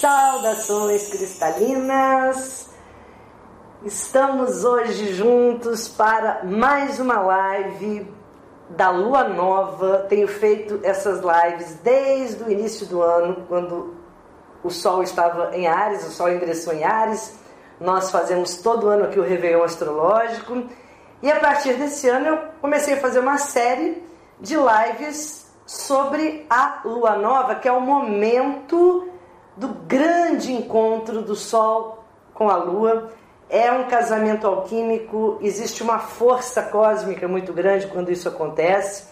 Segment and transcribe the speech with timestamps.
[0.00, 2.68] Saudações cristalinas!
[3.82, 8.06] Estamos hoje juntos para mais uma live
[8.68, 10.04] da Lua Nova.
[10.06, 13.94] Tenho feito essas lives desde o início do ano, quando
[14.62, 17.34] o Sol estava em Ares, o Sol ingressou em Ares.
[17.80, 20.62] Nós fazemos todo ano aqui o Réveillon Astrológico.
[21.22, 24.06] E a partir desse ano eu comecei a fazer uma série
[24.38, 29.15] de lives sobre a Lua Nova, que é o momento
[29.56, 32.04] do grande encontro do Sol
[32.34, 33.10] com a Lua.
[33.48, 39.08] É um casamento alquímico, existe uma força cósmica muito grande quando isso acontece.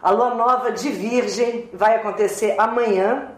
[0.00, 3.32] A lua nova de Virgem vai acontecer amanhã,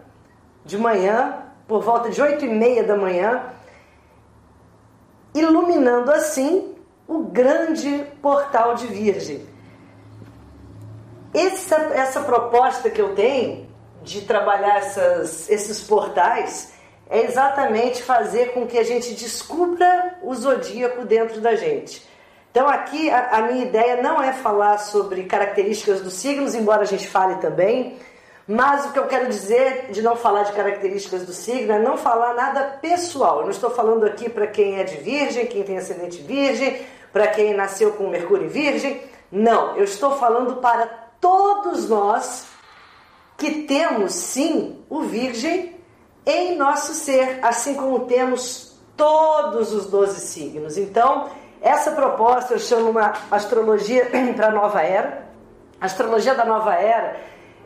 [0.64, 3.42] de manhã, por volta de 8 e meia da manhã,
[5.34, 6.74] iluminando assim
[7.08, 9.46] o grande portal de Virgem.
[11.32, 13.69] Essa, essa proposta que eu tenho
[14.02, 16.72] de trabalhar essas, esses portais
[17.08, 22.08] é exatamente fazer com que a gente descubra o zodíaco dentro da gente.
[22.50, 26.86] Então aqui a, a, minha ideia não é falar sobre características dos signos, embora a
[26.86, 27.98] gente fale também,
[28.46, 31.96] mas o que eu quero dizer de não falar de características do signo é não
[31.96, 33.38] falar nada pessoal.
[33.38, 37.28] Eu não estou falando aqui para quem é de virgem, quem tem ascendente virgem, para
[37.28, 39.02] quem nasceu com Mercúrio virgem.
[39.30, 40.86] Não, eu estou falando para
[41.20, 42.49] todos nós
[43.40, 45.74] que temos sim o Virgem
[46.26, 50.76] em nosso ser, assim como temos todos os 12 signos.
[50.76, 51.30] Então,
[51.62, 55.26] essa proposta eu chamo uma astrologia para a nova era.
[55.80, 57.16] A astrologia da nova era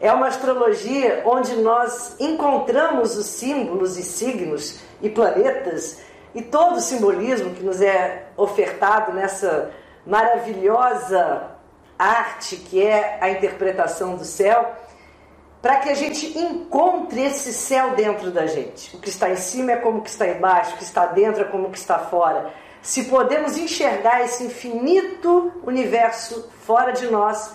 [0.01, 5.99] é uma astrologia onde nós encontramos os símbolos e signos e planetas
[6.33, 9.73] e todo o simbolismo que nos é ofertado nessa
[10.07, 11.51] maravilhosa
[11.99, 14.84] arte que é a interpretação do céu
[15.65, 18.95] para que a gente encontre esse céu dentro da gente.
[18.95, 21.41] O que está em cima é como o que está embaixo, o que está dentro
[21.41, 22.53] é como o que está fora.
[22.83, 27.55] Se podemos enxergar esse infinito universo fora de nós,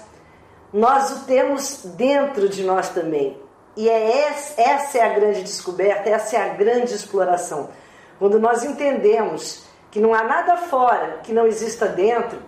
[0.74, 3.40] nós o temos dentro de nós também.
[3.78, 7.70] E é essa, essa é a grande descoberta, essa é a grande exploração.
[8.18, 12.40] Quando nós entendemos que não há nada fora que não exista dentro,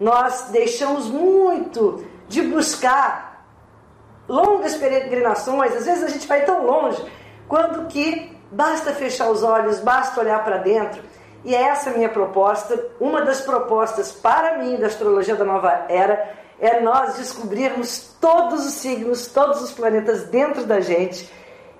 [0.00, 3.33] nós deixamos muito de buscar
[4.28, 7.02] longas peregrinações, às vezes a gente vai tão longe,
[7.48, 11.02] quando que basta fechar os olhos, basta olhar para dentro.
[11.44, 12.82] E é essa a minha proposta.
[12.98, 18.74] Uma das propostas para mim da astrologia da nova era é nós descobrirmos todos os
[18.74, 21.30] signos, todos os planetas dentro da gente,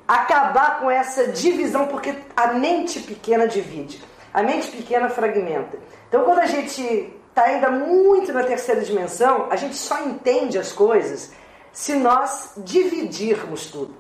[0.07, 5.79] acabar com essa divisão, porque a mente pequena divide, a mente pequena fragmenta.
[6.09, 10.73] Então, quando a gente está ainda muito na terceira dimensão, a gente só entende as
[10.73, 11.33] coisas
[11.75, 13.95] se nós dividirmos tudo.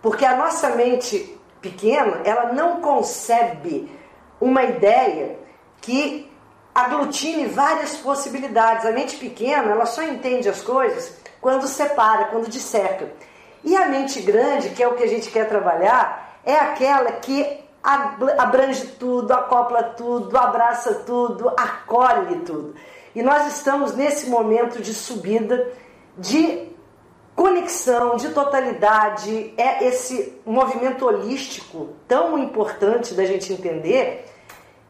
[0.00, 3.90] Porque a nossa mente pequena, ela não concebe
[4.40, 5.38] uma ideia
[5.80, 6.30] que
[6.74, 8.84] aglutine várias possibilidades.
[8.84, 13.10] A mente pequena, ela só entende as coisas quando separa, quando disseca.
[13.64, 17.64] E a mente grande, que é o que a gente quer trabalhar, é aquela que
[17.82, 22.74] abrange tudo, acopla tudo, abraça tudo, acolhe tudo.
[23.14, 25.72] E nós estamos nesse momento de subida,
[26.16, 26.68] de
[27.38, 34.26] conexão, de totalidade, é esse movimento holístico tão importante da gente entender,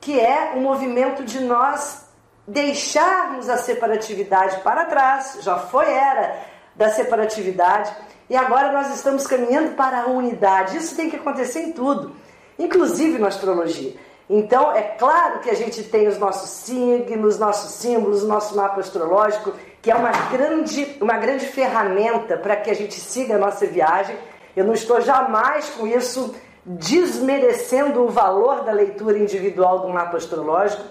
[0.00, 2.06] que é um movimento de nós
[2.46, 6.38] deixarmos a separatividade para trás, já foi era
[6.74, 7.94] da separatividade,
[8.30, 10.78] e agora nós estamos caminhando para a unidade.
[10.78, 12.16] Isso tem que acontecer em tudo,
[12.58, 13.94] inclusive na astrologia.
[14.30, 18.80] Então, é claro que a gente tem os nossos signos, nossos símbolos, o nosso mapa
[18.80, 19.52] astrológico,
[19.88, 24.14] que é uma grande, uma grande ferramenta para que a gente siga a nossa viagem.
[24.54, 30.84] Eu não estou jamais com isso desmerecendo o valor da leitura individual do mapa astrológico.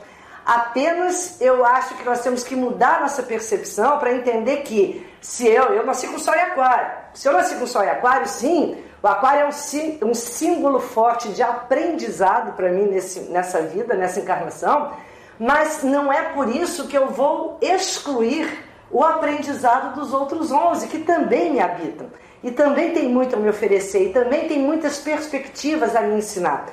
[0.44, 5.66] Apenas eu acho que nós temos que mudar nossa percepção para entender que se eu,
[5.66, 6.90] eu nasci com sol e aquário.
[7.14, 11.30] Se eu nasci com sol e aquário, sim, o aquário é um, um símbolo forte
[11.30, 14.92] de aprendizado para mim nesse, nessa vida, nessa encarnação,
[15.38, 21.00] mas não é por isso que eu vou excluir o aprendizado dos outros 11 que
[21.00, 22.07] também me habitam
[22.44, 26.66] e também tem muito a me oferecer e também tem muitas perspectivas a me ensinar.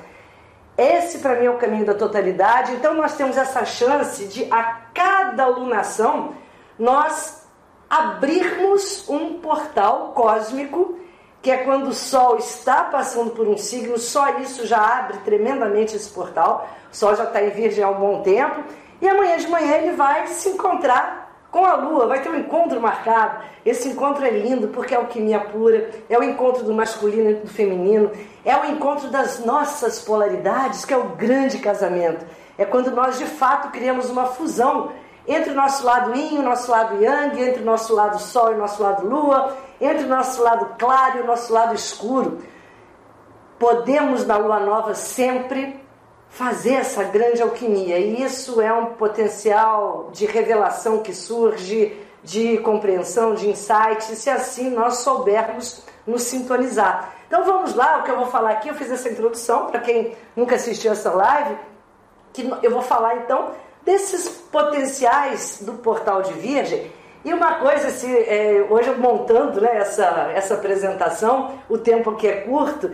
[0.77, 2.73] Esse para mim é o caminho da totalidade.
[2.73, 4.63] Então nós temos essa chance de a
[4.93, 6.33] cada alunação
[6.77, 7.45] nós
[7.89, 10.99] abrirmos um portal cósmico,
[11.41, 15.95] que é quando o Sol está passando por um signo, só isso já abre tremendamente
[15.95, 16.67] esse portal.
[16.91, 18.63] O Sol já está em Virgem há um bom tempo.
[19.01, 21.24] E amanhã de manhã ele vai se encontrar
[21.55, 23.45] com a Lua, vai ter um encontro marcado.
[23.65, 27.47] Esse encontro é lindo porque é alquimia pura, é o encontro do masculino e do
[27.47, 28.11] feminino,
[28.43, 32.25] é o encontro das nossas polaridades, que é o grande casamento.
[32.57, 34.91] É quando nós de fato criamos uma fusão
[35.25, 38.55] entre o nosso lado yin o nosso lado yang, entre o nosso lado sol e
[38.55, 42.39] o nosso lado lua, entre o nosso lado claro e o nosso lado escuro.
[43.57, 45.84] Podemos na lua nova sempre
[46.35, 47.97] fazer essa grande alquimia.
[47.97, 54.69] E isso é um potencial de revelação que surge, de compreensão, de insight, se assim
[54.69, 57.13] nós soubermos nos sintonizar.
[57.25, 60.13] Então vamos lá, o que eu vou falar aqui, eu fiz essa introdução para quem
[60.35, 61.57] nunca assistiu essa live,
[62.33, 63.51] que eu vou falar então
[63.83, 66.91] desses potenciais do portal de Virgem.
[67.23, 72.27] E uma coisa, se, é, hoje eu montando né, essa, essa apresentação, o tempo que
[72.27, 72.91] é curto,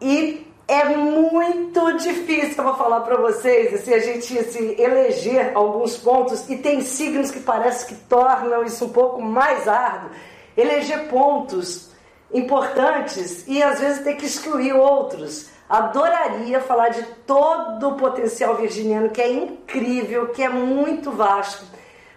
[0.00, 5.96] e é muito difícil, eu vou falar para vocês, assim, a gente assim, eleger alguns
[5.96, 10.10] pontos, e tem signos que parece que tornam isso um pouco mais árduo.
[10.56, 11.90] Eleger pontos
[12.32, 15.50] importantes e às vezes ter que excluir outros.
[15.68, 21.64] Adoraria falar de todo o potencial virginiano, que é incrível, que é muito vasto.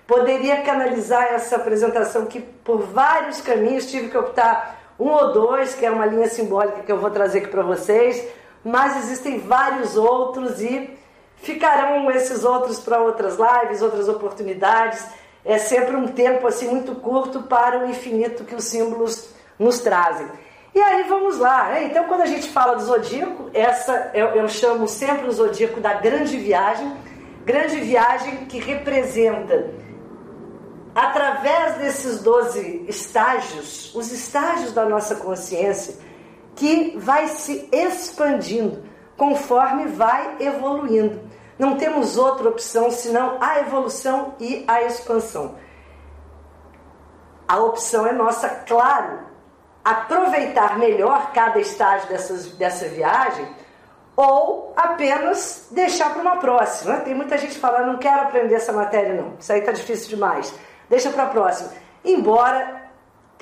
[0.05, 5.83] Poderia canalizar essa apresentação que por vários caminhos tive que optar um ou dois, que
[5.83, 10.61] é uma linha simbólica que eu vou trazer aqui para vocês mas existem vários outros
[10.61, 10.97] e
[11.37, 15.05] ficarão esses outros para outras lives, outras oportunidades.
[15.43, 19.29] É sempre um tempo assim muito curto para o infinito que os símbolos
[19.59, 20.27] nos trazem.
[20.73, 21.69] E aí vamos lá.
[21.69, 21.85] Né?
[21.85, 25.95] Então, quando a gente fala do zodíaco, essa eu, eu chamo sempre o zodíaco da
[25.95, 26.91] grande viagem,
[27.45, 29.69] grande viagem que representa
[30.95, 35.95] através desses 12 estágios, os estágios da nossa consciência
[36.55, 38.83] que vai se expandindo
[39.17, 41.21] conforme vai evoluindo.
[41.57, 45.55] Não temos outra opção senão a evolução e a expansão.
[47.47, 49.19] A opção é nossa, claro,
[49.83, 53.47] aproveitar melhor cada estágio dessas, dessa viagem
[54.15, 56.97] ou apenas deixar para uma próxima.
[56.97, 59.35] Tem muita gente falando, não quero aprender essa matéria, não.
[59.39, 60.53] Isso aí está difícil demais.
[60.89, 61.71] Deixa para a próxima.
[62.03, 62.82] Embora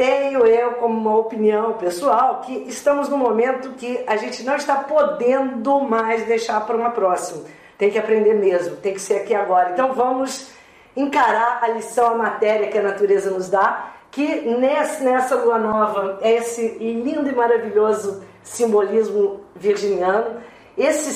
[0.02, 4.78] tenho eu como uma opinião pessoal que estamos no momento que a gente não está
[4.78, 7.44] podendo mais deixar para uma próxima.
[7.78, 9.70] Tem que aprender mesmo, tem que ser aqui agora.
[9.70, 10.50] Então vamos
[10.98, 16.32] encarar a lição, a matéria que a natureza nos dá, que nessa lua nova, é
[16.32, 20.42] esse lindo e maravilhoso simbolismo virginiano.
[20.76, 21.12] Esse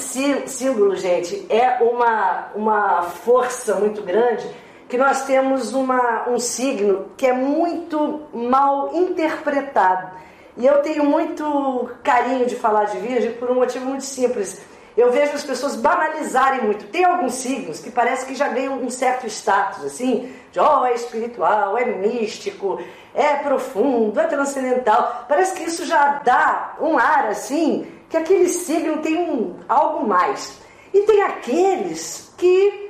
[0.48, 4.48] símbolo, gente, é uma, uma força muito grande
[4.88, 10.12] que nós temos uma, um signo que é muito mal interpretado.
[10.58, 14.62] E eu tenho muito carinho de falar de Virgem por um motivo muito simples.
[14.96, 16.86] Eu vejo as pessoas banalizarem muito.
[16.88, 20.94] Tem alguns signos que parece que já ganham um certo status, assim, de oh, é
[20.94, 22.80] espiritual, é místico,
[23.14, 25.26] é profundo, é transcendental.
[25.28, 30.57] Parece que isso já dá um ar assim, que aquele signo tem um, algo mais.
[30.94, 32.84] E tem aqueles que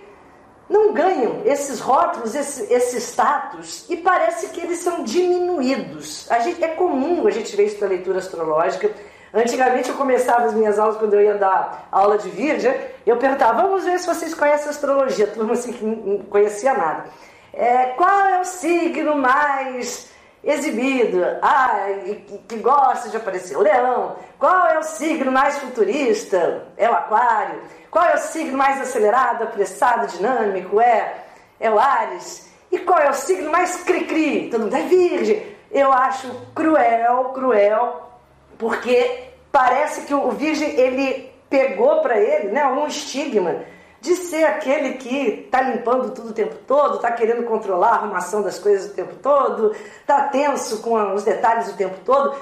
[0.70, 6.30] não ganham esses rótulos, esse, esse status, e parece que eles são diminuídos.
[6.32, 8.92] A gente, é comum a gente ver isso na leitura astrológica.
[9.34, 12.74] Antigamente eu começava as minhas aulas, quando eu ia dar aula de Virgem,
[13.06, 15.28] eu perguntava, vamos ver se vocês conhecem astrologia.
[15.28, 17.06] Turma assim que não conhecia nada.
[17.54, 20.10] É, qual é o signo mais
[20.46, 21.26] exibido?
[21.42, 23.58] Ah, que, que gosta de aparecer?
[23.58, 24.16] Leão.
[24.38, 26.68] Qual é o signo mais futurista?
[26.78, 27.62] É o aquário.
[27.90, 30.80] Qual é o signo mais acelerado, apressado, dinâmico?
[30.80, 31.16] É,
[31.60, 32.50] é o Ares.
[32.72, 34.50] E qual é o signo mais cri-cri?
[34.50, 35.56] Todo mundo é virgem.
[35.72, 38.10] Eu acho cruel, cruel,
[38.58, 43.64] porque parece que o virgem ele pegou para ele né, um estigma
[44.06, 48.42] de ser aquele que está limpando tudo o tempo todo, está querendo controlar a arrumação
[48.42, 52.36] das coisas o tempo todo, está tenso com os detalhes o tempo todo.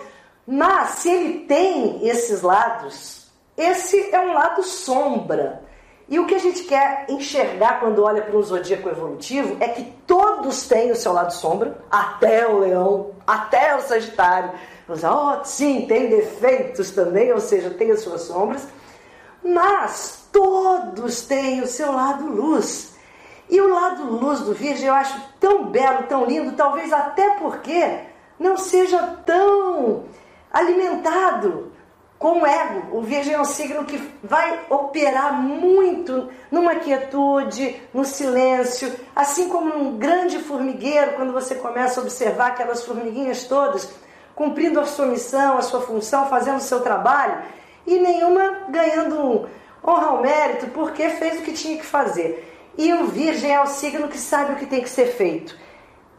[0.45, 3.23] Mas se ele tem esses lados
[3.57, 5.61] esse é um lado sombra.
[6.09, 9.83] E o que a gente quer enxergar quando olha para um zodíaco evolutivo é que
[10.05, 14.51] todos têm o seu lado sombra, até o leão, até o sagitário.
[14.89, 18.67] Oh, sim, tem defeitos também, ou seja, tem as suas sombras,
[19.43, 22.93] mas todos têm o seu lado luz.
[23.49, 27.99] E o lado luz do Virgem eu acho tão belo, tão lindo, talvez até porque
[28.39, 30.05] não seja tão
[30.51, 31.71] alimentado
[32.17, 32.97] com o ego.
[32.97, 39.77] O Virgem é um signo que vai operar muito numa quietude, no silêncio, assim como
[39.77, 43.93] num grande formigueiro, quando você começa a observar aquelas formiguinhas todas
[44.35, 47.37] cumprindo a sua missão, a sua função, fazendo o seu trabalho,
[47.85, 49.47] e nenhuma ganhando
[49.85, 52.49] honra ao mérito, porque fez o que tinha que fazer.
[52.77, 55.55] E o Virgem é o signo que sabe o que tem que ser feito.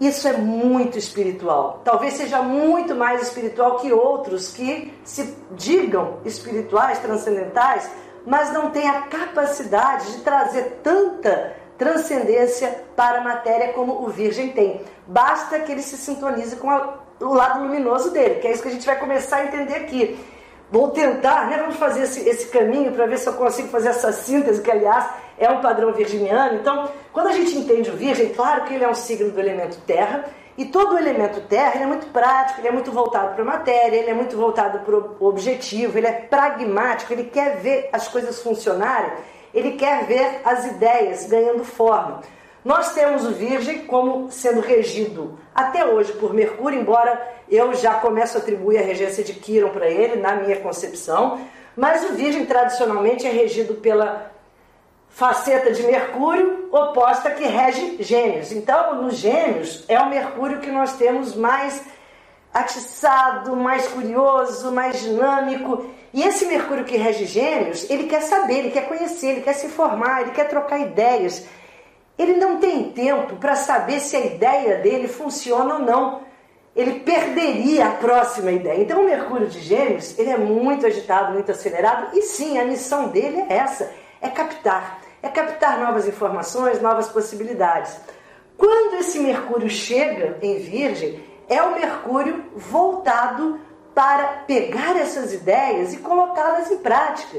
[0.01, 1.81] Isso é muito espiritual.
[1.85, 7.89] Talvez seja muito mais espiritual que outros que se digam espirituais, transcendentais,
[8.27, 14.53] mas não têm a capacidade de trazer tanta transcendência para a matéria como o Virgem
[14.53, 14.81] tem.
[15.07, 18.69] Basta que ele se sintonize com a, o lado luminoso dele, que é isso que
[18.69, 20.19] a gente vai começar a entender aqui.
[20.71, 21.59] Vou tentar, né?
[21.59, 25.07] Vamos fazer esse, esse caminho para ver se eu consigo fazer essa síntese, que aliás
[25.39, 26.57] é um padrão virginiano.
[26.57, 29.79] Então, quando a gente entende o Virgem, claro que ele é um signo do elemento
[29.87, 30.25] terra,
[30.57, 33.97] e todo o elemento terra é muito prático, ele é muito voltado para a matéria,
[33.97, 38.41] ele é muito voltado para o objetivo, ele é pragmático, ele quer ver as coisas
[38.41, 39.13] funcionarem,
[39.53, 42.21] ele quer ver as ideias ganhando forma.
[42.65, 48.39] Nós temos o Virgem como sendo regido até hoje por Mercúrio, embora eu já começo
[48.39, 51.41] a atribuir a regência de Quiron para ele, na minha concepção,
[51.77, 54.31] mas o Virgem tradicionalmente é regido pela
[55.11, 58.51] faceta de Mercúrio oposta que rege Gêmeos.
[58.51, 61.83] Então, nos Gêmeos é o Mercúrio que nós temos mais
[62.53, 65.85] atiçado, mais curioso, mais dinâmico.
[66.13, 69.67] E esse Mercúrio que rege Gêmeos, ele quer saber, ele quer conhecer, ele quer se
[69.67, 71.47] informar, ele quer trocar ideias.
[72.19, 76.21] Ele não tem tempo para saber se a ideia dele funciona ou não.
[76.75, 78.81] Ele perderia a próxima ideia.
[78.81, 83.09] Então, o Mercúrio de Gêmeos, ele é muito agitado, muito acelerado, e sim, a missão
[83.09, 83.91] dele é essa:
[84.21, 87.99] é captar é captar novas informações, novas possibilidades.
[88.59, 93.59] Quando esse Mercúrio chega em Virgem, é o Mercúrio voltado
[93.95, 97.39] para pegar essas ideias e colocá-las em prática,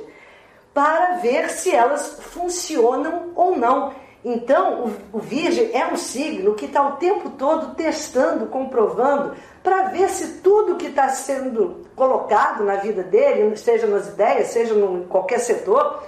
[0.73, 3.93] para ver se elas funcionam ou não.
[4.27, 9.89] Então, o, o Virgem é um signo que está o tempo todo testando, comprovando, para
[9.89, 15.03] ver se tudo que está sendo colocado na vida dele, seja nas ideias, seja em
[15.03, 16.03] qualquer setor,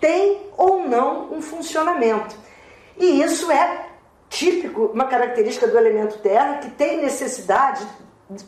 [0.00, 2.34] tem ou não um funcionamento.
[2.96, 3.88] E isso é
[4.30, 7.86] típico, uma característica do elemento terra que tem necessidade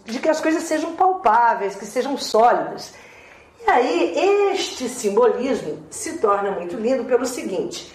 [0.07, 2.95] de que as coisas sejam palpáveis, que sejam sólidas.
[3.62, 7.95] E aí este simbolismo se torna muito lindo pelo seguinte: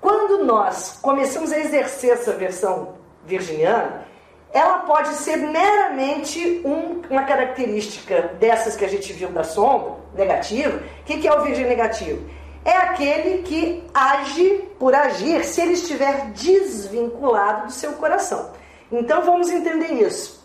[0.00, 4.06] quando nós começamos a exercer essa versão virginiana,
[4.52, 10.78] ela pode ser meramente um, uma característica dessas que a gente viu da sombra, negativo.
[10.78, 12.24] O que, que é o virgem negativo?
[12.64, 18.50] é aquele que age por agir se ele estiver desvinculado do seu coração.
[18.92, 20.40] Então vamos entender isso.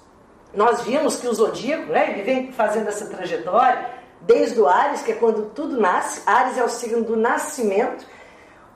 [0.53, 3.89] Nós vimos que o zodíaco, né, ele vem fazendo essa trajetória
[4.21, 6.21] desde o Ares, que é quando tudo nasce.
[6.25, 8.05] Ares é o signo do nascimento.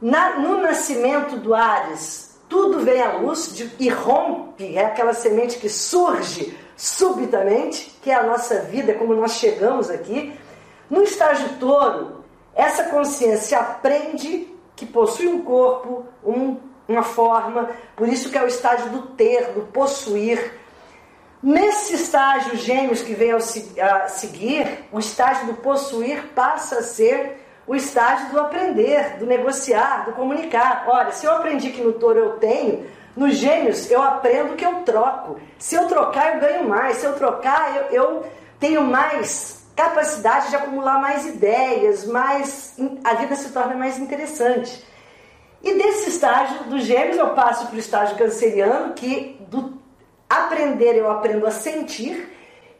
[0.01, 5.57] Na, no nascimento do Ares, tudo vem à luz de, e rompe, é aquela semente
[5.57, 10.33] que surge subitamente, que é a nossa vida, como nós chegamos aqui.
[10.89, 12.23] No estágio touro,
[12.55, 18.47] essa consciência aprende que possui um corpo, um, uma forma, por isso que é o
[18.47, 20.53] estágio do ter, do possuir.
[21.43, 27.38] Nesse estágio gêmeos que vem a seguir, o estágio do possuir passa a ser
[27.69, 30.85] o estágio do aprender, do negociar, do comunicar.
[30.87, 34.77] Olha, se eu aprendi que no touro eu tenho, nos gêmeos eu aprendo que eu
[34.77, 35.39] troco.
[35.59, 36.97] Se eu trocar, eu ganho mais.
[36.97, 38.25] Se eu trocar, eu, eu
[38.59, 44.83] tenho mais capacidade de acumular mais ideias, mais a vida se torna mais interessante.
[45.61, 49.79] E desse estágio dos gêmeos eu passo para o estágio canceriano, que do
[50.27, 52.35] aprender eu aprendo a sentir,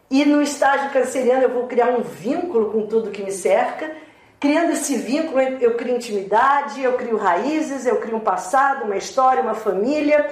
[0.10, 4.09] e no estágio canceriano eu vou criar um vínculo com tudo que me cerca.
[4.40, 9.44] Criando esse vínculo, eu crio intimidade, eu crio raízes, eu crio um passado, uma história,
[9.44, 10.30] uma família.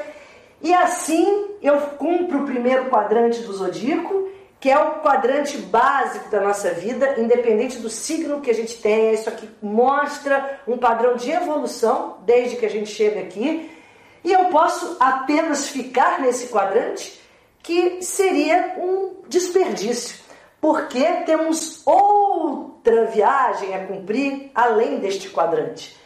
[0.62, 4.28] E assim eu cumpro o primeiro quadrante do zodíaco
[4.60, 9.14] que é o quadrante básico da nossa vida, independente do signo que a gente tenha.
[9.14, 13.70] Isso aqui mostra um padrão de evolução desde que a gente chega aqui.
[14.24, 17.22] E eu posso apenas ficar nesse quadrante,
[17.62, 20.18] que seria um desperdício,
[20.60, 22.67] porque temos outra
[23.06, 25.98] viagem a cumprir além deste quadrante.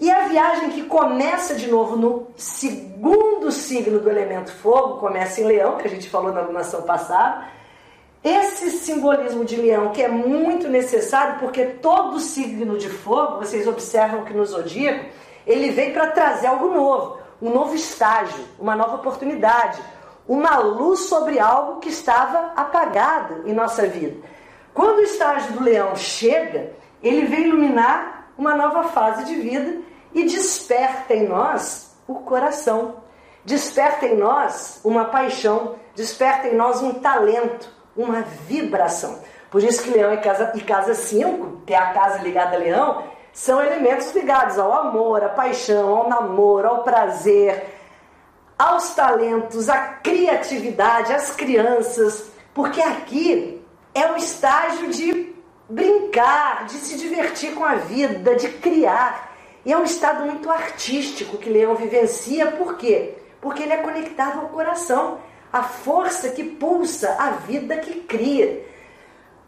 [0.00, 5.44] E a viagem que começa de novo no segundo signo do elemento fogo, começa em
[5.44, 7.46] Leão, que a gente falou na alunação passada
[8.24, 14.24] esse simbolismo de leão que é muito necessário, porque todo signo de fogo, vocês observam
[14.24, 15.06] que no zodíaco,
[15.44, 19.82] ele vem para trazer algo novo, um novo estágio, uma nova oportunidade,
[20.28, 24.16] uma luz sobre algo que estava apagado em nossa vida.
[24.74, 29.80] Quando o estágio do leão chega, ele vem iluminar uma nova fase de vida
[30.14, 32.96] e desperta em nós o coração.
[33.44, 39.18] Desperta em nós uma paixão, desperta em nós um talento, uma vibração.
[39.50, 42.58] Por isso que Leão e Casa, e casa 5, que é a casa ligada a
[42.58, 47.66] Leão, são elementos ligados ao amor, à paixão, ao namoro, ao prazer,
[48.58, 53.61] aos talentos, à criatividade, às crianças, porque aqui
[53.94, 55.34] é o estágio de
[55.68, 59.32] brincar, de se divertir com a vida, de criar.
[59.64, 63.14] E é um estado muito artístico que Leão vivencia, por quê?
[63.40, 65.18] Porque ele é conectado ao coração,
[65.52, 68.64] a força que pulsa, a vida que cria.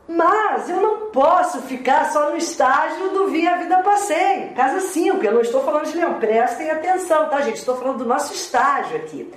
[0.06, 5.24] Mas eu não posso ficar só no estágio do vi a vida passei, casa 5.
[5.24, 7.56] Eu não estou falando de leão, prestem atenção, tá, gente?
[7.56, 9.32] Estou falando do nosso estágio aqui.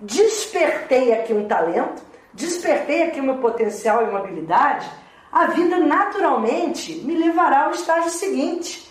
[0.00, 2.02] Despertei aqui um talento,
[2.36, 4.88] despertei aqui meu potencial e uma habilidade.
[5.32, 8.88] A vida naturalmente me levará ao estágio seguinte,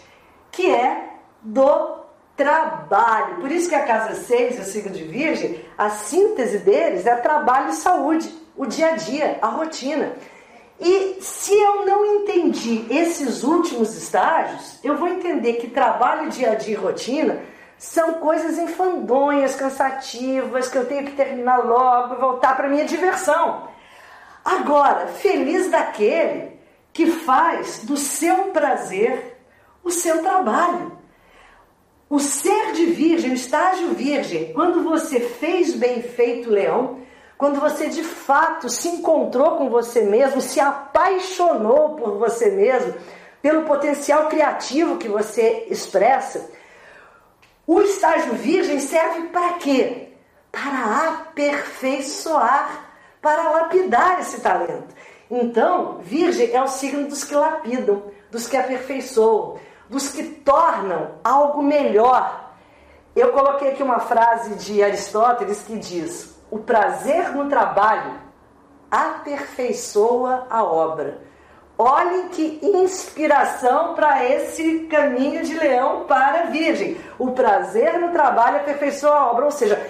[0.52, 1.10] que é
[1.42, 2.00] do
[2.36, 3.36] trabalho.
[3.36, 7.16] Por isso que a casa 6 e o signo de Virgem, a síntese deles é
[7.16, 10.14] trabalho e saúde, o dia a dia, a rotina.
[10.80, 16.56] E se eu não entendi esses últimos estágios, eu vou entender que trabalho, dia a
[16.56, 17.42] dia e rotina
[17.78, 23.68] são coisas enfandonhas, cansativas, que eu tenho que terminar logo e voltar para minha diversão.
[24.44, 26.60] Agora, feliz daquele
[26.94, 29.36] que faz do seu prazer
[29.84, 30.98] o seu trabalho.
[32.10, 37.00] O ser de virgem, o estágio virgem, quando você fez bem feito leão,
[37.38, 42.94] quando você de fato se encontrou com você mesmo, se apaixonou por você mesmo,
[43.42, 46.50] pelo potencial criativo que você expressa,
[47.68, 50.14] o estágio virgem serve para quê?
[50.52, 52.86] Para aperfeiçoar,
[53.22, 54.94] para lapidar esse talento.
[55.30, 59.58] Então, virgem é o signo dos que lapidam, dos que aperfeiçoam,
[59.90, 62.54] dos que tornam algo melhor.
[63.16, 68.20] Eu coloquei aqui uma frase de Aristóteles que diz: o prazer no trabalho
[68.92, 71.25] aperfeiçoa a obra.
[71.78, 76.98] Olhem que inspiração para esse caminho de leão para virgem.
[77.20, 79.86] O prazer no trabalho aperfeiçoa a obra, ou seja,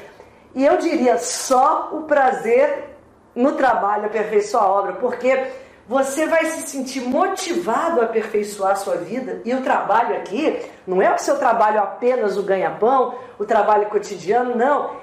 [0.56, 2.96] e eu diria só o prazer
[3.36, 5.52] no trabalho aperfeiçoa a obra, porque
[5.88, 11.00] você vai se sentir motivado a aperfeiçoar a sua vida e o trabalho aqui não
[11.00, 14.96] é o seu trabalho apenas o ganha-pão, o trabalho cotidiano, não.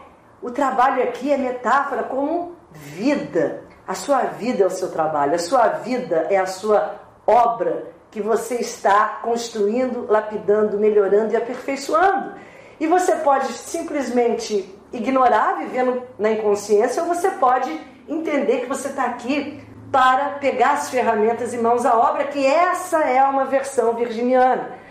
[0.43, 3.62] O trabalho aqui é metáfora como vida.
[3.87, 6.95] A sua vida é o seu trabalho, a sua vida é a sua
[7.27, 12.35] obra que você está construindo, lapidando, melhorando e aperfeiçoando.
[12.79, 19.05] E você pode simplesmente ignorar, vivendo na inconsciência, ou você pode entender que você está
[19.05, 24.82] aqui para pegar as ferramentas e mãos à obra, que essa é uma versão virginiana.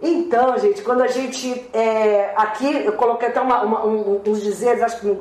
[0.00, 1.68] Então, gente, quando a gente.
[1.72, 5.18] É, aqui eu coloquei até uma, uma, um, uns dizeres, acho que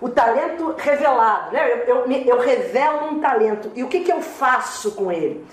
[0.00, 1.72] o talento revelado, né?
[1.86, 3.70] Eu, eu, eu, revelo um talento.
[3.74, 5.44] E o que, que eu faço com ele?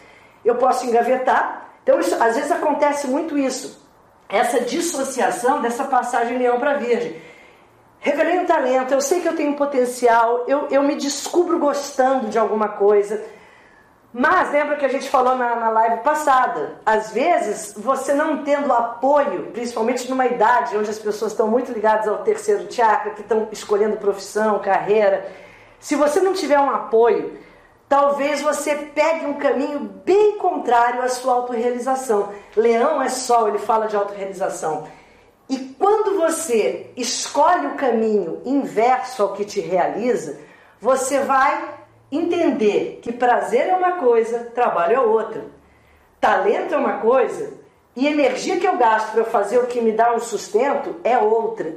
[0.44, 1.70] Eu posso engavetar.
[1.84, 3.82] Então, isso, às vezes acontece muito isso.
[4.28, 7.16] Essa dissociação dessa passagem leão para virgem.
[8.00, 12.38] Revelei um talento, eu sei que eu tenho potencial, eu, eu me descubro gostando de
[12.38, 13.24] alguma coisa
[14.18, 18.72] mas lembra que a gente falou na, na live passada, às vezes você não tendo
[18.72, 23.50] apoio, principalmente numa idade onde as pessoas estão muito ligadas ao terceiro chakra, que estão
[23.52, 25.30] escolhendo profissão, carreira,
[25.82, 27.38] se você não tiver um apoio,
[27.90, 32.32] talvez você pegue um caminho bem contrário à sua autorrealização.
[32.56, 34.88] Leão é sol, ele fala de autorrealização.
[35.50, 40.40] E quando você escolhe o caminho inverso ao que te realiza,
[40.80, 45.46] você vai entender que prazer é uma coisa, trabalho é outra.
[46.20, 47.54] Talento é uma coisa
[47.96, 51.76] e energia que eu gasto para fazer o que me dá um sustento é outra.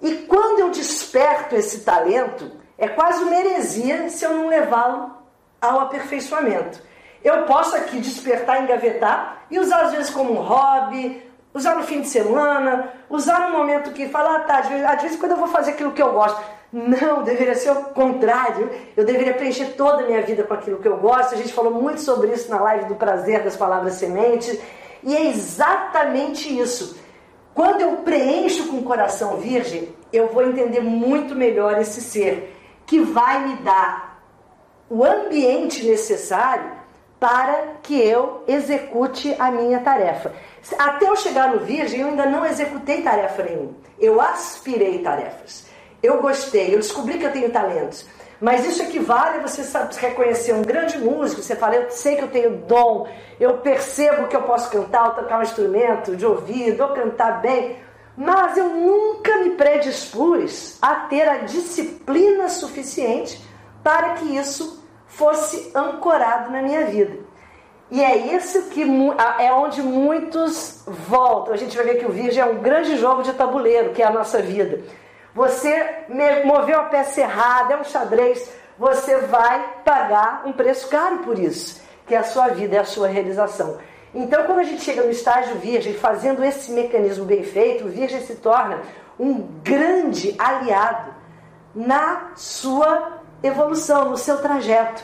[0.00, 5.12] E quando eu desperto esse talento, é quase uma heresia se eu não levá-lo
[5.60, 6.80] ao aperfeiçoamento.
[7.22, 11.22] Eu posso aqui despertar, engavetar e usar às vezes como um hobby,
[11.54, 15.32] usar no fim de semana, usar no momento que fala, ah, tá, às vezes quando
[15.32, 16.42] eu vou fazer aquilo que eu gosto.
[16.72, 18.70] Não, deveria ser o contrário.
[18.96, 21.34] Eu deveria preencher toda a minha vida com aquilo que eu gosto.
[21.34, 24.58] A gente falou muito sobre isso na live do prazer das palavras sementes.
[25.02, 26.96] E é exatamente isso.
[27.54, 32.56] Quando eu preencho com o coração virgem, eu vou entender muito melhor esse ser,
[32.86, 34.22] que vai me dar
[34.88, 36.70] o ambiente necessário
[37.20, 40.32] para que eu execute a minha tarefa.
[40.78, 43.74] Até eu chegar no virgem, eu ainda não executei tarefa nenhuma.
[43.98, 45.71] Eu aspirei tarefas.
[46.02, 48.04] Eu gostei, eu descobri que eu tenho talentos.
[48.40, 49.62] Mas isso equivale a você
[50.00, 53.06] reconhecer um grande músico, você fala, eu sei que eu tenho dom,
[53.38, 57.76] eu percebo que eu posso cantar ou tocar um instrumento de ouvido, ou cantar bem,
[58.16, 63.40] mas eu nunca me predispus a ter a disciplina suficiente
[63.80, 67.18] para que isso fosse ancorado na minha vida.
[67.92, 68.82] E é isso que
[69.38, 71.52] é onde muitos voltam.
[71.52, 74.06] A gente vai ver que o Virgem é um grande jogo de tabuleiro, que é
[74.06, 74.80] a nossa vida.
[75.34, 76.04] Você
[76.44, 81.80] moveu a peça errada, é um xadrez, você vai pagar um preço caro por isso,
[82.06, 83.78] que é a sua vida, é a sua realização.
[84.14, 88.20] Então, quando a gente chega no estágio virgem, fazendo esse mecanismo bem feito, o virgem
[88.20, 88.80] se torna
[89.18, 91.14] um grande aliado
[91.74, 95.02] na sua evolução, no seu trajeto.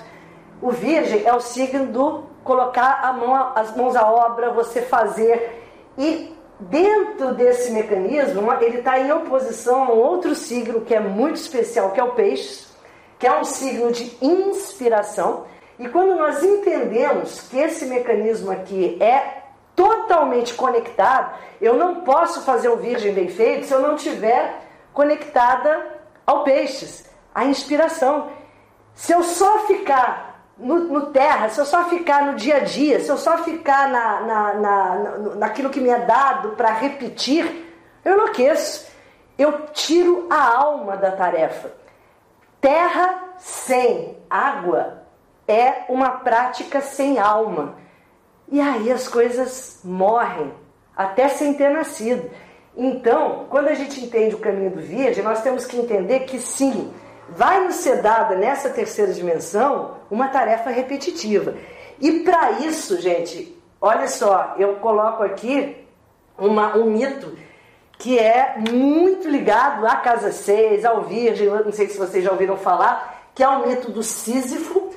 [0.61, 5.63] O virgem é o signo do colocar mão, as mãos à obra, você fazer.
[5.97, 11.37] E dentro desse mecanismo, ele está em oposição a um outro signo que é muito
[11.37, 12.67] especial, que é o peixe,
[13.19, 15.47] que é um signo de inspiração.
[15.79, 19.43] E quando nós entendemos que esse mecanismo aqui é
[19.77, 26.01] totalmente conectado, eu não posso fazer o virgem bem feito se eu não tiver conectada
[26.27, 28.31] ao peixes, à inspiração.
[28.95, 30.28] Se eu só ficar
[30.59, 33.89] no, no, terra, se eu só ficar no dia a dia, se eu só ficar
[33.89, 34.95] na, na, na,
[35.37, 37.67] naquilo que me é dado para repetir,
[38.05, 38.89] eu enlouqueço.
[39.39, 41.71] Eu tiro a alma da tarefa.
[42.61, 45.05] Terra sem água
[45.47, 47.77] é uma prática sem alma.
[48.51, 50.53] E aí as coisas morrem,
[50.97, 52.29] até sem ter nascido.
[52.77, 56.93] Então, quando a gente entende o caminho do Virgem, nós temos que entender que sim,
[57.31, 61.55] vai nos ser dada nessa terceira dimensão uma tarefa repetitiva.
[62.01, 65.77] E para isso, gente, olha só, eu coloco aqui
[66.37, 67.37] uma, um mito
[67.99, 72.57] que é muito ligado à casa 6, ao Virgem, não sei se vocês já ouviram
[72.57, 74.91] falar, que é o mito do Sísifo,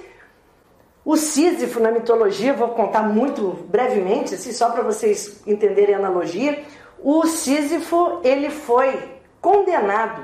[1.04, 6.64] o Sísifo na mitologia, vou contar muito brevemente, assim, só para vocês entenderem a analogia.
[7.00, 9.00] O Sísifo ele foi
[9.42, 10.24] condenado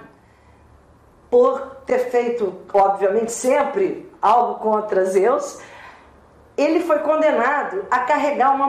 [1.30, 5.60] por ter feito, obviamente, sempre algo contra Zeus.
[6.56, 8.68] Ele foi condenado a carregar uma,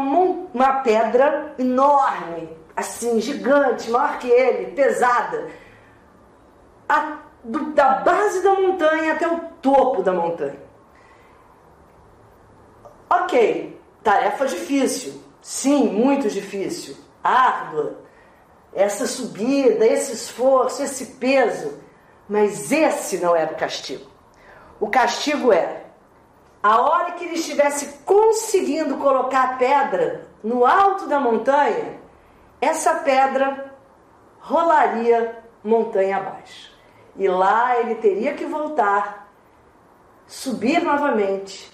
[0.52, 5.48] uma pedra enorme, assim, gigante, maior que ele, pesada,
[6.88, 10.68] a, do, da base da montanha até o topo da montanha.
[13.08, 16.94] Ok, tarefa difícil, sim, muito difícil,
[17.24, 17.96] árdua,
[18.74, 21.87] essa subida, esse esforço, esse peso,
[22.28, 24.08] mas esse não era o castigo.
[24.78, 25.86] O castigo era é,
[26.62, 31.98] a hora que ele estivesse conseguindo colocar a pedra no alto da montanha,
[32.60, 33.74] essa pedra
[34.40, 36.70] rolaria montanha abaixo.
[37.16, 39.28] E lá ele teria que voltar,
[40.26, 41.72] subir novamente,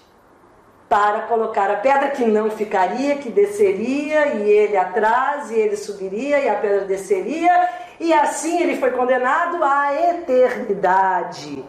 [0.94, 6.38] para colocar a pedra que não ficaria, que desceria, e ele atrás, e ele subiria,
[6.38, 11.64] e a pedra desceria, e assim ele foi condenado à eternidade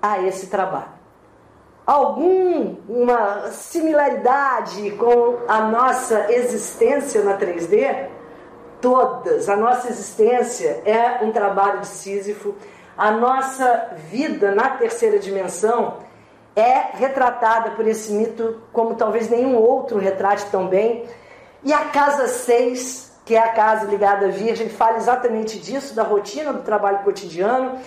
[0.00, 0.94] a esse trabalho.
[1.86, 8.08] Alguma similaridade com a nossa existência na 3D?
[8.80, 9.46] Todas.
[9.46, 12.54] A nossa existência é um trabalho de Sísifo.
[12.96, 16.08] A nossa vida na terceira dimensão
[16.54, 21.04] é retratada por esse mito como talvez nenhum outro retrate tão bem.
[21.62, 26.02] E a casa 6, que é a casa ligada à Virgem, fala exatamente disso, da
[26.02, 27.78] rotina do trabalho cotidiano.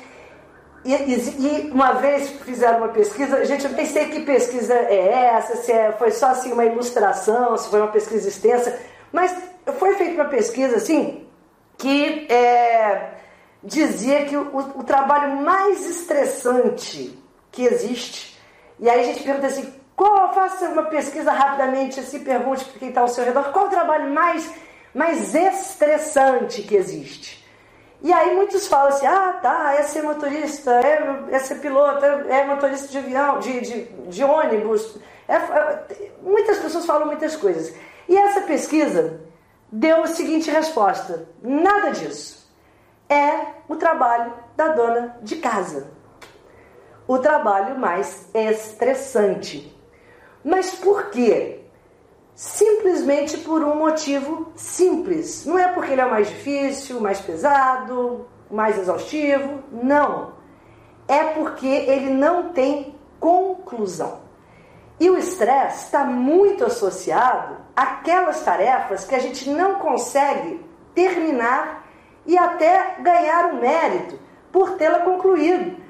[0.86, 5.32] E, e, e uma vez fizeram uma pesquisa, gente, eu nem sei que pesquisa é
[5.36, 8.78] essa, se é, foi só assim uma ilustração, se foi uma pesquisa extensa,
[9.12, 9.34] mas
[9.80, 11.26] foi feita uma pesquisa assim
[11.78, 13.14] que é,
[13.64, 17.18] dizia que o, o trabalho mais estressante
[17.50, 18.33] que existe
[18.84, 22.90] e aí a gente pergunta assim, qual, faça uma pesquisa rapidamente, assim, pergunte para quem
[22.90, 24.54] está ao seu redor, qual o trabalho mais,
[24.94, 27.48] mais estressante que existe?
[28.02, 32.42] E aí muitos falam assim, ah, tá, é ser motorista, é, é ser piloto, é,
[32.42, 34.98] é motorista de avião, de, de, de ônibus.
[35.30, 37.74] É, é, muitas pessoas falam muitas coisas.
[38.10, 39.22] E essa pesquisa
[39.72, 42.52] deu a seguinte resposta: nada disso.
[43.08, 45.93] É o trabalho da dona de casa
[47.08, 49.76] o trabalho mais estressante.
[50.44, 51.62] Mas por quê?
[52.36, 55.46] Simplesmente por um motivo simples.
[55.46, 59.64] Não é porque ele é mais difícil, mais pesado, mais exaustivo.
[59.72, 60.34] Não.
[61.08, 64.22] É porque ele não tem conclusão.
[65.00, 70.64] E o estresse está muito associado àquelas tarefas que a gente não consegue
[70.94, 71.86] terminar
[72.26, 74.20] e até ganhar um mérito
[74.52, 75.83] por tê-la concluído.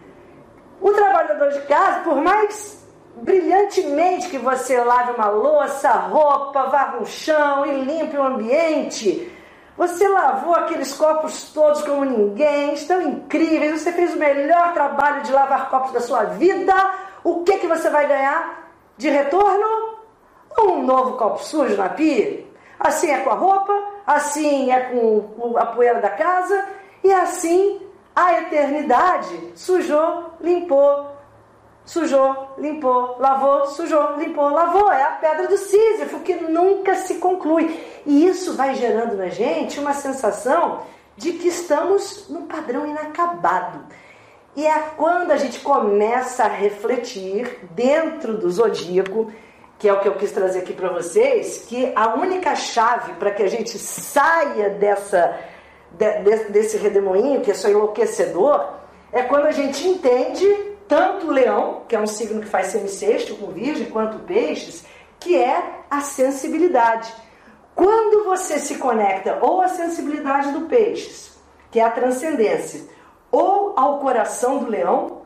[0.83, 7.05] O trabalhador de casa, por mais brilhantemente que você lave uma louça, roupa, varra um
[7.05, 9.31] chão e limpe o ambiente,
[9.77, 15.31] você lavou aqueles copos todos como ninguém, estão incríveis, você fez o melhor trabalho de
[15.31, 16.73] lavar copos da sua vida.
[17.23, 19.99] O que, que você vai ganhar de retorno?
[20.59, 22.43] Um novo copo sujo na pia.
[22.77, 23.73] Assim é com a roupa,
[24.05, 26.67] assim é com a poeira da casa,
[27.01, 27.82] e assim
[28.15, 31.12] a eternidade sujou, limpou,
[31.86, 34.91] sujou, limpou, lavou, sujou, limpou, lavou.
[34.91, 37.84] É a pedra do Sísifo que nunca se conclui.
[38.06, 40.82] E isso vai gerando na gente uma sensação
[41.17, 43.80] de que estamos num padrão inacabado.
[44.56, 49.32] E é quando a gente começa a refletir dentro do zodíaco,
[49.80, 53.32] que é o que eu quis trazer aqui para vocês, que a única chave para
[53.32, 55.39] que a gente saia dessa
[55.93, 58.65] de, desse redemoinho, que é só enlouquecedor,
[59.12, 60.45] é quando a gente entende
[60.88, 64.84] tanto o leão, que é um signo que faz semissexto com virgem, quanto peixes,
[65.19, 67.13] que é a sensibilidade.
[67.75, 71.38] Quando você se conecta ou à sensibilidade do peixes,
[71.71, 72.82] que é a transcendência,
[73.32, 75.23] ou ao coração do leão,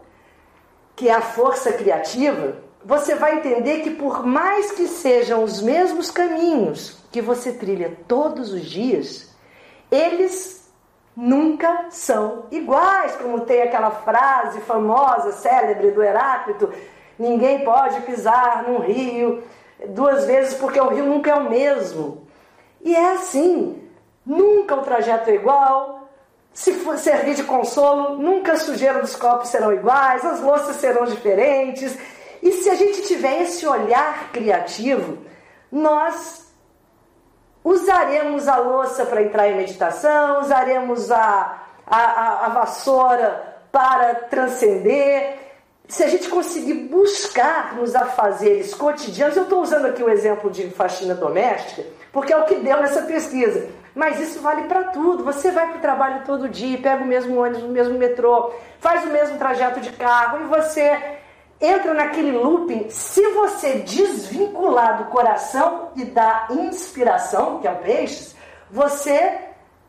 [0.95, 6.09] que é a força criativa, você vai entender que por mais que sejam os mesmos
[6.09, 9.26] caminhos que você trilha todos os dias,
[9.91, 10.71] eles
[11.15, 16.71] nunca são iguais, como tem aquela frase famosa, célebre do Heráclito:
[17.17, 19.43] ninguém pode pisar num rio
[19.89, 22.27] duas vezes porque o rio nunca é o mesmo.
[22.81, 23.83] E é assim,
[24.25, 26.09] nunca o trajeto é igual.
[26.53, 31.05] Se for servir de consolo, nunca a sujeira dos copos serão iguais, as louças serão
[31.05, 31.95] diferentes.
[32.41, 35.19] E se a gente tiver esse olhar criativo,
[35.71, 36.46] nós
[37.67, 45.37] usaremos a louça para entrar em meditação, usaremos a, a, a vassoura para transcender.
[45.85, 50.69] Se a gente conseguir buscar nos afazeres cotidianos, eu estou usando aqui o exemplo de
[50.69, 53.67] faxina doméstica, porque é o que deu nessa pesquisa.
[53.93, 55.23] Mas isso vale para tudo.
[55.23, 59.03] Você vai para o trabalho todo dia, pega o mesmo ônibus, o mesmo metrô, faz
[59.03, 61.17] o mesmo trajeto de carro e você
[61.59, 62.89] entra naquele looping.
[62.89, 68.35] Se você desvincular do coração e da inspiração, que é o peixe,
[68.69, 69.39] você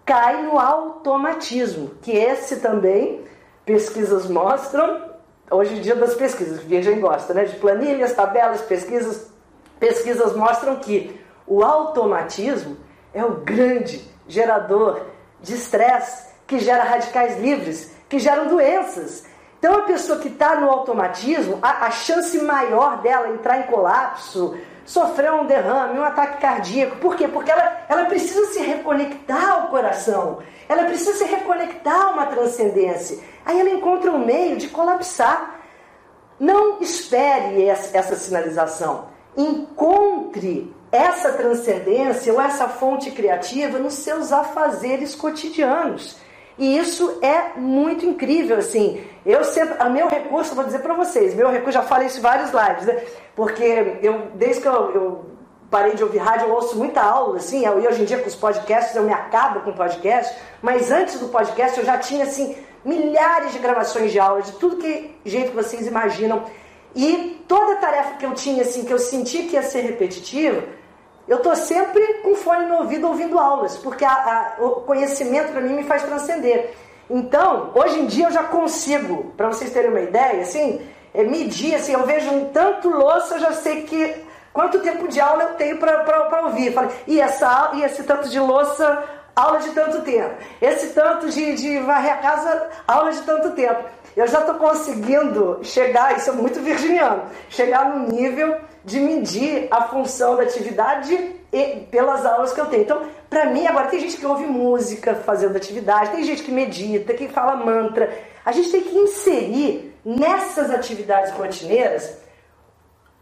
[0.04, 3.24] cai no automatismo, que esse também
[3.64, 5.09] pesquisas mostram,
[5.50, 9.31] hoje em dia das pesquisas, quem gosta, né, de planilhas, tabelas, pesquisas,
[9.78, 12.76] pesquisas mostram que o automatismo
[13.12, 15.02] é o grande gerador
[15.42, 19.24] de estresse que gera radicais livres, que geram doenças,
[19.59, 24.57] então, a pessoa que está no automatismo, a, a, chance maior dela entrar em colapso,
[24.87, 26.97] sofrer um derrame, um ataque cardíaco.
[26.97, 27.27] Por quê?
[27.27, 33.18] Porque ela, ela precisa se reconectar ao coração, ela precisa se reconectar a uma transcendência.
[33.44, 35.57] Aí ela encontra um meio de colapsar.
[36.38, 39.07] Não espere essa, essa sinalização.
[39.37, 46.16] Encontre essa transcendência ou essa fonte criativa nos seus afazeres cotidianos.
[46.59, 49.01] E isso é muito incrível, assim.
[49.25, 52.23] Eu sempre, a meu recurso, vou dizer para vocês, meu recurso, já falei isso em
[52.23, 53.01] vários lives, né?
[53.37, 55.27] Porque eu, desde que eu, eu
[55.71, 58.35] parei de ouvir rádio, eu ouço muita aula, assim, e hoje em dia com os
[58.35, 63.53] podcasts eu me acabo com podcast, mas antes do podcast eu já tinha, assim, milhares
[63.53, 66.44] de gravações de aula, de tudo que jeito que vocês imaginam.
[66.94, 70.64] E toda tarefa que eu tinha, assim, que eu senti que ia ser repetitiva,
[71.29, 74.11] eu estou sempre com fone no ouvido ouvindo aulas, porque a,
[74.59, 76.75] a, o conhecimento para mim me faz transcender.
[77.11, 80.81] Então, hoje em dia eu já consigo, para vocês terem uma ideia, assim,
[81.12, 85.21] é medir, assim, eu vejo um tanto louça, eu já sei que quanto tempo de
[85.21, 86.75] aula eu tenho para ouvir.
[87.07, 90.35] E, essa, e esse tanto de louça, aula de tanto tempo.
[90.61, 93.85] Esse tanto de, de varrer a casa, aula de tanto tempo.
[94.18, 99.83] Eu já estou conseguindo chegar, isso é muito virginiano, chegar no nível de medir a
[99.83, 101.37] função da atividade
[101.88, 102.83] pelas aulas que eu tenho.
[102.83, 107.14] Então, para mim, agora tem gente que ouve música fazendo atividade, tem gente que medita,
[107.14, 108.12] que fala mantra.
[108.44, 112.18] A gente tem que inserir nessas atividades rotineiras,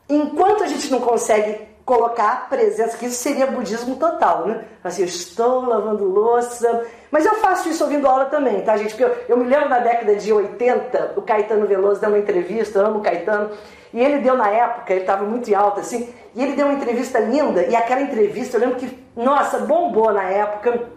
[0.09, 4.65] enquanto a gente não consegue colocar a presença, que isso seria budismo total, né?
[4.83, 8.91] Assim, eu estou lavando louça, mas eu faço isso ouvindo aula também, tá, gente?
[8.91, 12.81] Porque eu, eu me lembro da década de 80, o Caetano Veloso deu uma entrevista,
[12.81, 13.51] eu amo o Caetano,
[13.95, 17.21] e ele deu na época, ele estava muito alto assim, e ele deu uma entrevista
[17.21, 20.91] linda, e aquela entrevista, eu lembro que, nossa, bombou na época.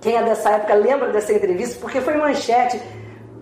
[0.00, 2.80] Quem é dessa época lembra dessa entrevista, porque foi manchete.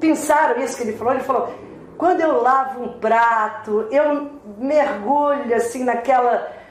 [0.00, 1.12] Pensaram isso que ele falou?
[1.12, 1.52] Ele falou:
[1.98, 6.63] quando eu lavo um prato, eu mergulho assim naquela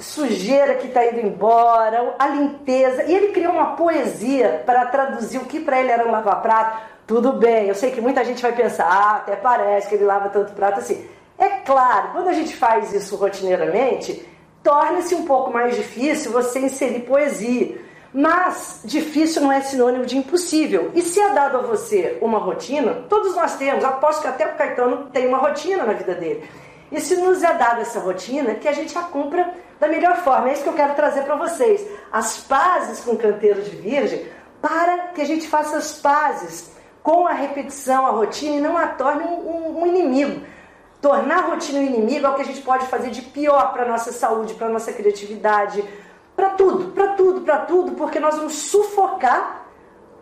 [0.00, 3.04] sujeira que está indo embora, a limpeza.
[3.04, 6.80] E ele criou uma poesia para traduzir o que para ele era um lava-prato.
[7.06, 10.28] Tudo bem, eu sei que muita gente vai pensar, ah, até parece que ele lava
[10.28, 11.06] tanto prato assim.
[11.38, 14.28] É claro, quando a gente faz isso rotineiramente,
[14.62, 17.78] torna-se um pouco mais difícil você inserir poesia.
[18.12, 20.90] Mas difícil não é sinônimo de impossível.
[20.94, 24.56] E se é dado a você uma rotina, todos nós temos, aposto que até o
[24.56, 26.48] Caetano tem uma rotina na vida dele.
[26.90, 30.50] E se nos é dada essa rotina, que a gente a cumpra da melhor forma.
[30.50, 31.86] É isso que eu quero trazer para vocês.
[32.12, 34.26] As pazes com o canteiro de virgem,
[34.60, 36.72] para que a gente faça as pazes
[37.02, 40.44] com a repetição, a rotina, e não a torne um, um, um inimigo.
[41.00, 43.84] Tornar a rotina um inimigo é o que a gente pode fazer de pior para
[43.84, 45.82] a nossa saúde, para a nossa criatividade,
[46.36, 49.64] para tudo, para tudo, para tudo, porque nós vamos sufocar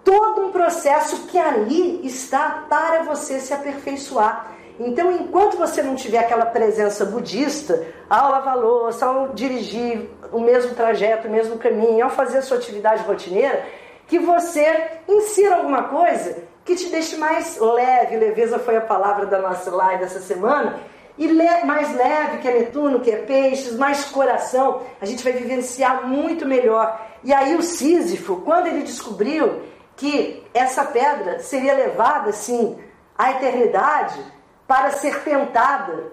[0.04, 4.57] todo um processo que ali está para você se aperfeiçoar.
[4.78, 10.74] Então, enquanto você não tiver aquela presença budista, ao lavar louça, ao dirigir o mesmo
[10.74, 13.64] trajeto, o mesmo caminho, ao fazer a sua atividade rotineira,
[14.06, 18.16] que você insira alguma coisa que te deixe mais leve.
[18.16, 20.78] Leveza foi a palavra da nossa live dessa semana.
[21.16, 25.32] E le mais leve, que é Netuno, que é Peixes, mais coração, a gente vai
[25.32, 27.04] vivenciar muito melhor.
[27.24, 29.62] E aí o Sísifo, quando ele descobriu
[29.96, 32.78] que essa pedra seria levada, assim,
[33.16, 34.20] à eternidade,
[34.68, 36.12] para ser tentada,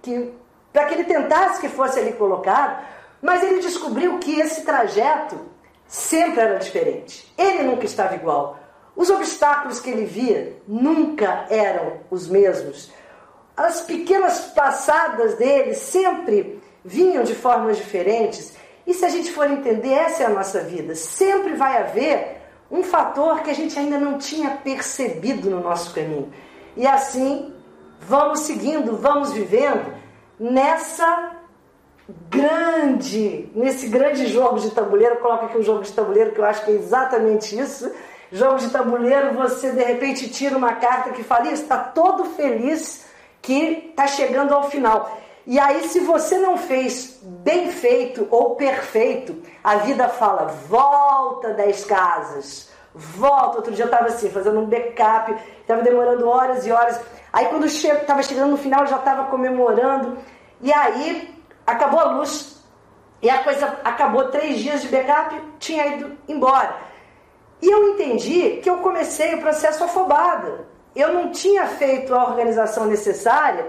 [0.00, 0.32] que,
[0.72, 2.82] para que ele tentasse que fosse ali colocado,
[3.20, 5.38] mas ele descobriu que esse trajeto
[5.86, 7.32] sempre era diferente.
[7.36, 8.58] Ele nunca estava igual.
[8.96, 12.90] Os obstáculos que ele via nunca eram os mesmos.
[13.54, 18.54] As pequenas passadas dele sempre vinham de formas diferentes.
[18.86, 20.94] E se a gente for entender, essa é a nossa vida.
[20.94, 26.32] Sempre vai haver um fator que a gente ainda não tinha percebido no nosso caminho.
[26.74, 27.54] E assim
[28.06, 29.94] vamos seguindo, vamos vivendo
[30.38, 31.36] nessa
[32.28, 35.16] grande, nesse grande jogo de tabuleiro.
[35.16, 37.90] Coloca aqui um jogo de tabuleiro que eu acho que é exatamente isso.
[38.30, 43.04] Jogo de tabuleiro, você de repente tira uma carta que fala, está todo feliz
[43.40, 45.18] que está chegando ao final.
[45.46, 51.84] E aí, se você não fez bem feito ou perfeito, a vida fala: volta 10
[51.84, 53.56] casas, volta.
[53.56, 57.00] Outro dia eu estava assim, fazendo um backup, estava demorando horas e horas.
[57.32, 60.18] Aí quando estava chegando no final, já estava comemorando.
[60.60, 61.34] E aí
[61.66, 62.62] acabou a luz.
[63.22, 66.76] E a coisa acabou três dias de backup, tinha ido embora.
[67.62, 70.66] E eu entendi que eu comecei o processo afobada.
[70.94, 73.66] Eu não tinha feito a organização necessária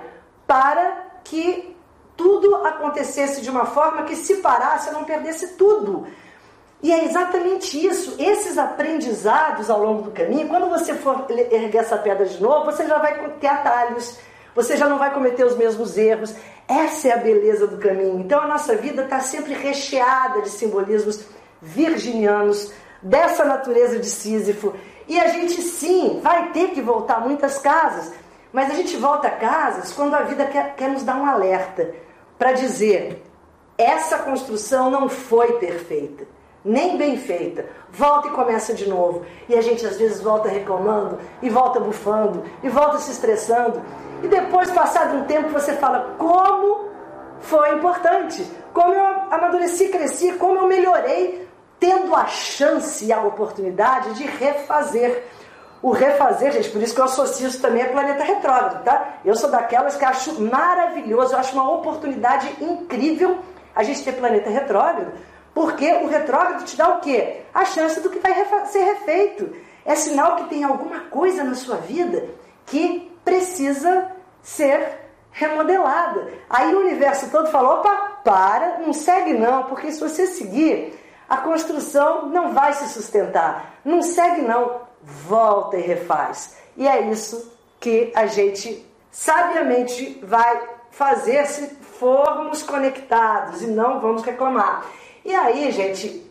[0.48, 1.74] para que
[2.18, 6.08] tudo acontecesse de uma forma que se parasse, eu não perdesse tudo.
[6.84, 11.96] E é exatamente isso, esses aprendizados ao longo do caminho, quando você for erguer essa
[11.96, 14.20] pedra de novo, você já vai ter atalhos,
[14.54, 16.36] você já não vai cometer os mesmos erros.
[16.68, 18.20] Essa é a beleza do caminho.
[18.20, 21.24] Então a nossa vida está sempre recheada de simbolismos
[21.62, 24.74] virginianos, dessa natureza de Sísifo.
[25.08, 28.12] E a gente sim vai ter que voltar muitas casas,
[28.52, 31.96] mas a gente volta a casas quando a vida quer, quer nos dar um alerta
[32.38, 33.24] para dizer:
[33.78, 37.66] essa construção não foi perfeita nem bem feita.
[37.90, 39.26] Volta e começa de novo.
[39.48, 43.82] E a gente às vezes volta reclamando, e volta bufando, e volta se estressando.
[44.24, 46.90] E depois, passado um tempo, você fala: como
[47.42, 51.48] foi importante, como eu amadureci, cresci, como eu melhorei,
[51.80, 55.24] tendo a chance e a oportunidade de refazer.
[55.82, 59.16] O refazer, gente, por isso que eu associo isso também a planeta retrógrado, tá?
[59.26, 63.40] Eu sou daquelas que acho maravilhoso, eu acho uma oportunidade incrível
[63.76, 65.12] a gente ter planeta retrógrado,
[65.54, 67.42] porque o retrógrado te dá o quê?
[67.54, 68.34] A chance do que vai
[68.66, 69.56] ser refeito.
[69.86, 72.26] É sinal que tem alguma coisa na sua vida
[72.66, 74.12] que precisa
[74.42, 75.00] ser
[75.32, 76.32] remodelada.
[76.50, 80.98] Aí o universo todo falou: opa, para, não segue não, porque se você seguir,
[81.30, 83.74] a construção não vai se sustentar.
[83.84, 86.58] Não segue não, volta e refaz.
[86.78, 90.62] E é isso que a gente sabiamente vai
[90.92, 91.68] fazer se
[92.00, 94.86] formos conectados e não vamos reclamar.
[95.26, 96.30] E aí, gente,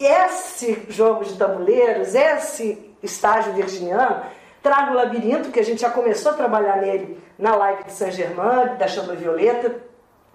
[0.00, 4.22] esse jogo de tabuleiros, esse estágio virginiano,
[4.62, 8.12] traga o labirinto, que a gente já começou a trabalhar nele na live de Saint
[8.12, 9.74] Germain, da Chama Violeta,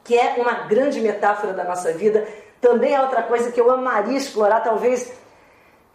[0.03, 2.27] que é uma grande metáfora da nossa vida.
[2.61, 5.11] Também é outra coisa que eu amaria explorar, talvez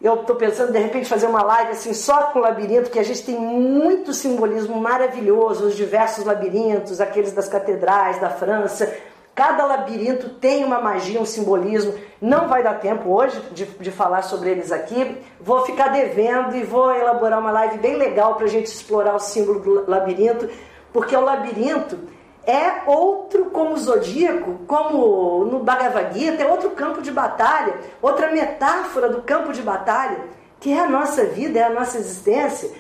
[0.01, 3.23] eu estou pensando de repente fazer uma live assim só com labirinto, que a gente
[3.23, 8.93] tem muito simbolismo maravilhoso, os diversos labirintos, aqueles das catedrais da França,
[9.35, 11.95] Cada labirinto tem uma magia, um simbolismo.
[12.21, 15.17] Não vai dar tempo hoje de, de falar sobre eles aqui.
[15.41, 19.19] Vou ficar devendo e vou elaborar uma live bem legal para a gente explorar o
[19.19, 20.51] símbolo do labirinto,
[20.93, 21.99] porque o labirinto
[22.47, 28.31] é outro como o zodíaco, como no Bhagavad Gita, é outro campo de batalha, outra
[28.31, 30.19] metáfora do campo de batalha,
[30.61, 32.71] que é a nossa vida, é a nossa existência.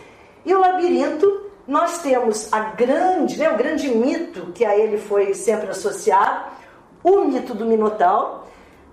[0.44, 5.34] E o labirinto, nós temos a grande, né, o grande mito que a ele foi
[5.34, 6.50] sempre associado,
[7.02, 8.42] o mito do Minotauro,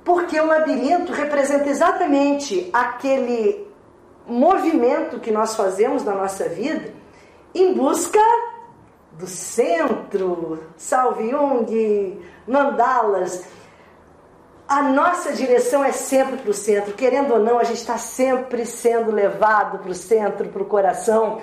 [0.04, 3.68] porque o labirinto representa exatamente aquele
[4.26, 6.94] movimento que nós fazemos na nossa vida
[7.54, 8.20] em busca
[9.14, 13.44] do centro, salve Jung, mandalas.
[14.68, 18.66] A nossa direção é sempre para o centro, querendo ou não, a gente está sempre
[18.66, 21.42] sendo levado para o centro, para o coração.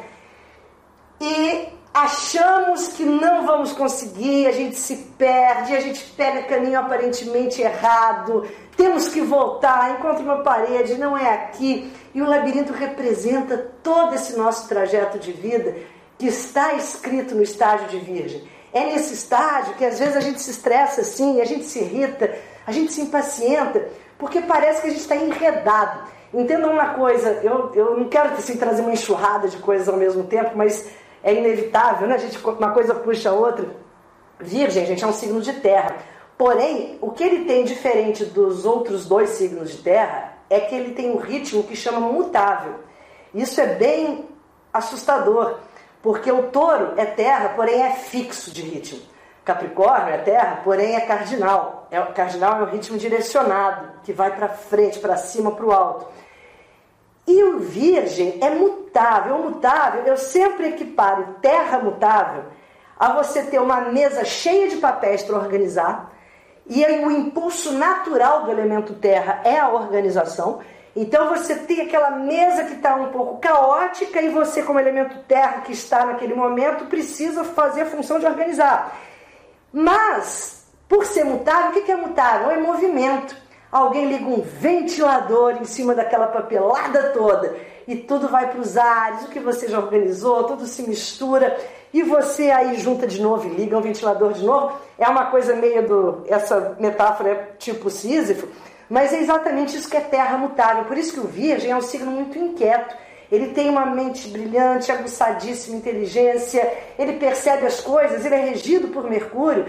[1.20, 7.62] E achamos que não vamos conseguir, a gente se perde, a gente pega caminho aparentemente
[7.62, 8.46] errado,
[8.76, 11.90] temos que voltar, encontra uma parede, não é aqui.
[12.14, 15.74] E o labirinto representa todo esse nosso trajeto de vida
[16.18, 18.46] que está escrito no estágio de virgem.
[18.72, 22.34] É nesse estágio que às vezes a gente se estressa assim, a gente se irrita,
[22.66, 23.88] a gente se impacienta,
[24.18, 26.00] porque parece que a gente está enredado.
[26.34, 30.24] Entendam uma coisa, eu, eu não quero assim, trazer uma enxurrada de coisas ao mesmo
[30.24, 30.86] tempo, mas
[31.26, 32.14] é inevitável, né?
[32.14, 33.66] A gente, uma coisa puxa a outra.
[34.38, 35.96] Virgem, gente, é um signo de terra.
[36.38, 40.94] Porém, o que ele tem diferente dos outros dois signos de terra é que ele
[40.94, 42.74] tem um ritmo que chama mutável.
[43.34, 44.28] Isso é bem
[44.72, 45.58] assustador.
[46.00, 49.00] Porque o touro é terra, porém é fixo de ritmo.
[49.44, 51.88] Capricórnio é terra, porém é cardinal.
[51.90, 56.06] É, cardinal é o ritmo direcionado, que vai para frente, para cima, para o alto.
[57.26, 59.36] E o virgem é mutável.
[59.36, 62.44] O mutável, eu sempre equiparo terra mutável
[62.98, 66.12] a você ter uma mesa cheia de papéis para organizar.
[66.66, 70.60] E aí o impulso natural do elemento terra é a organização.
[70.94, 75.60] Então você tem aquela mesa que está um pouco caótica e você, como elemento terra
[75.60, 78.96] que está naquele momento, precisa fazer a função de organizar.
[79.72, 82.50] Mas, por ser mutável, o que é mutável?
[82.50, 83.36] É movimento.
[83.70, 87.56] Alguém liga um ventilador em cima daquela papelada toda
[87.86, 91.56] e tudo vai para os ares, o que você já organizou, tudo se mistura
[91.92, 94.76] e você aí junta de novo e liga um ventilador de novo.
[94.98, 96.24] É uma coisa meio do.
[96.26, 98.48] Essa metáfora é tipo Sísifo
[98.88, 100.84] mas é exatamente isso que é terra mutável.
[100.84, 102.96] Por isso que o Virgem é um signo muito inquieto.
[103.30, 109.10] Ele tem uma mente brilhante, aguçadíssima inteligência, ele percebe as coisas, ele é regido por
[109.10, 109.66] Mercúrio.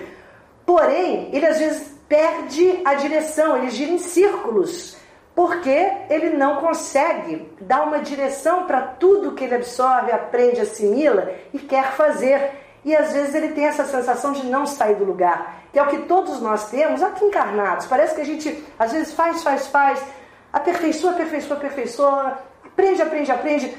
[0.64, 4.98] Porém, ele às vezes perde a direção, ele gira em círculos,
[5.36, 11.60] porque ele não consegue dar uma direção para tudo que ele absorve, aprende, assimila e
[11.60, 12.52] quer fazer.
[12.84, 15.88] E às vezes ele tem essa sensação de não sair do lugar que é o
[15.88, 17.86] que todos nós temos aqui encarnados.
[17.86, 20.04] Parece que a gente às vezes faz, faz, faz,
[20.52, 23.78] aperfeiçoa, aperfeiçoa, aperfeiçoa, aprende, aprende, aprende.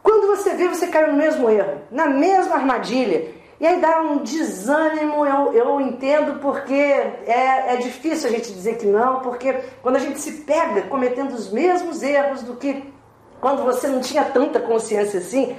[0.00, 3.34] Quando você vê, você cai no mesmo erro, na mesma armadilha.
[3.60, 8.76] E aí dá um desânimo, eu, eu entendo, porque é, é difícil a gente dizer
[8.76, 9.52] que não, porque
[9.82, 12.92] quando a gente se pega cometendo os mesmos erros do que
[13.40, 15.56] quando você não tinha tanta consciência assim,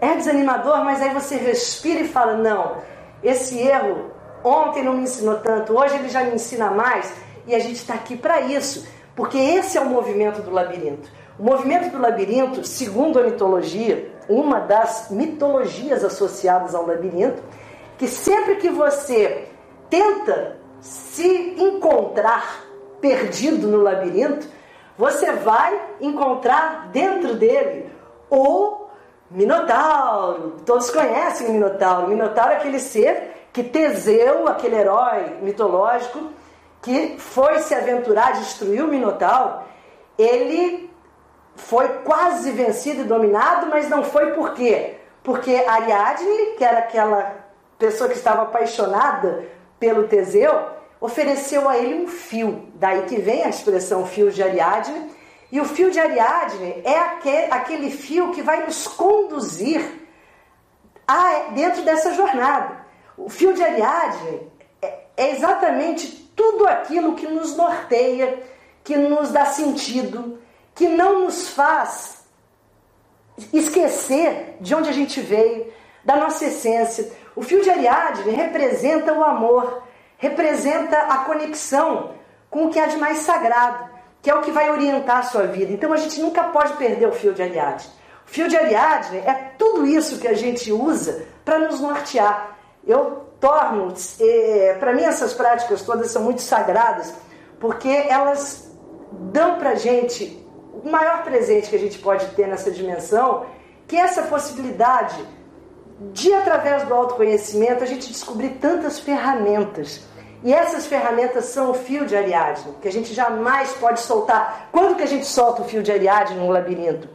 [0.00, 2.78] é desanimador, mas aí você respira e fala: não,
[3.22, 4.14] esse erro
[4.44, 7.10] Ontem não me ensinou tanto, hoje ele já me ensina mais
[7.46, 8.86] e a gente está aqui para isso,
[9.16, 11.08] porque esse é o movimento do labirinto.
[11.38, 17.42] O movimento do labirinto, segundo a mitologia, uma das mitologias associadas ao labirinto,
[17.98, 19.48] que sempre que você
[19.88, 22.64] tenta se encontrar
[23.00, 24.46] perdido no labirinto,
[24.96, 27.90] você vai encontrar dentro dele
[28.30, 28.86] o
[29.30, 30.56] Minotauro.
[30.64, 32.06] Todos conhecem o Minotauro.
[32.06, 36.30] O Minotauro é aquele ser que Teseu, aquele herói mitológico,
[36.82, 39.60] que foi se aventurar a destruir o Minotauro,
[40.18, 40.83] ele
[41.56, 44.96] foi quase vencido e dominado, mas não foi por quê?
[45.22, 47.44] Porque Ariadne, que era aquela
[47.78, 49.44] pessoa que estava apaixonada
[49.78, 50.52] pelo Teseu,
[51.00, 52.68] ofereceu a ele um fio.
[52.74, 55.10] Daí que vem a expressão fio de Ariadne.
[55.52, 56.98] E o fio de Ariadne é
[57.50, 59.80] aquele, fio que vai nos conduzir
[61.54, 62.84] dentro dessa jornada.
[63.16, 64.50] O fio de Ariadne
[64.82, 68.42] é, é exatamente tudo aquilo que nos norteia,
[68.82, 70.38] que nos dá sentido,
[70.74, 72.24] que não nos faz
[73.52, 75.72] esquecer de onde a gente veio,
[76.04, 77.10] da nossa essência.
[77.34, 79.82] O fio de Ariadne representa o amor,
[80.18, 82.12] representa a conexão
[82.50, 85.46] com o que há de mais sagrado, que é o que vai orientar a sua
[85.46, 85.72] vida.
[85.72, 87.88] Então a gente nunca pode perder o fio de Ariadne.
[88.26, 92.54] O fio de Ariadne é tudo isso que a gente usa para nos nortear
[92.86, 97.14] eu torno, eh, para mim essas práticas todas são muito sagradas,
[97.58, 98.70] porque elas
[99.32, 100.43] dão para gente
[100.82, 103.46] o maior presente que a gente pode ter nessa dimensão,
[103.86, 105.16] que é essa possibilidade
[106.12, 110.02] de através do autoconhecimento a gente descobrir tantas ferramentas.
[110.42, 114.68] E essas ferramentas são o fio de Ariadne, que a gente jamais pode soltar.
[114.72, 117.08] Quando que a gente solta o fio de Ariadne no labirinto?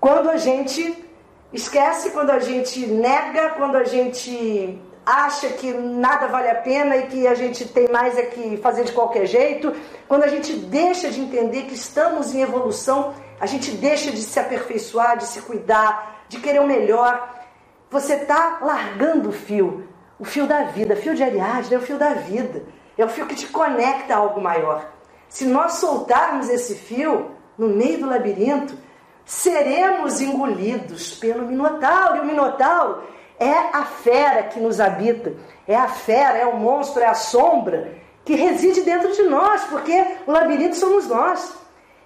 [0.00, 1.02] Quando a gente
[1.52, 7.06] esquece, quando a gente nega, quando a gente acha que nada vale a pena e
[7.06, 9.74] que a gente tem mais é que fazer de qualquer jeito,
[10.08, 14.38] quando a gente deixa de entender que estamos em evolução, a gente deixa de se
[14.38, 17.44] aperfeiçoar, de se cuidar, de querer o melhor,
[17.90, 19.86] você está largando o fio,
[20.18, 20.96] o fio da vida.
[20.96, 22.64] Fio de Ariadne é o fio da vida,
[22.96, 24.90] é o fio que te conecta a algo maior.
[25.28, 28.76] Se nós soltarmos esse fio no meio do labirinto,
[29.24, 32.16] seremos engolidos pelo Minotauro.
[32.16, 33.02] E o Minotauro
[33.38, 35.34] é a fera que nos habita,
[35.66, 37.92] é a fera, é o monstro, é a sombra
[38.24, 41.54] que reside dentro de nós, porque o labirinto somos nós.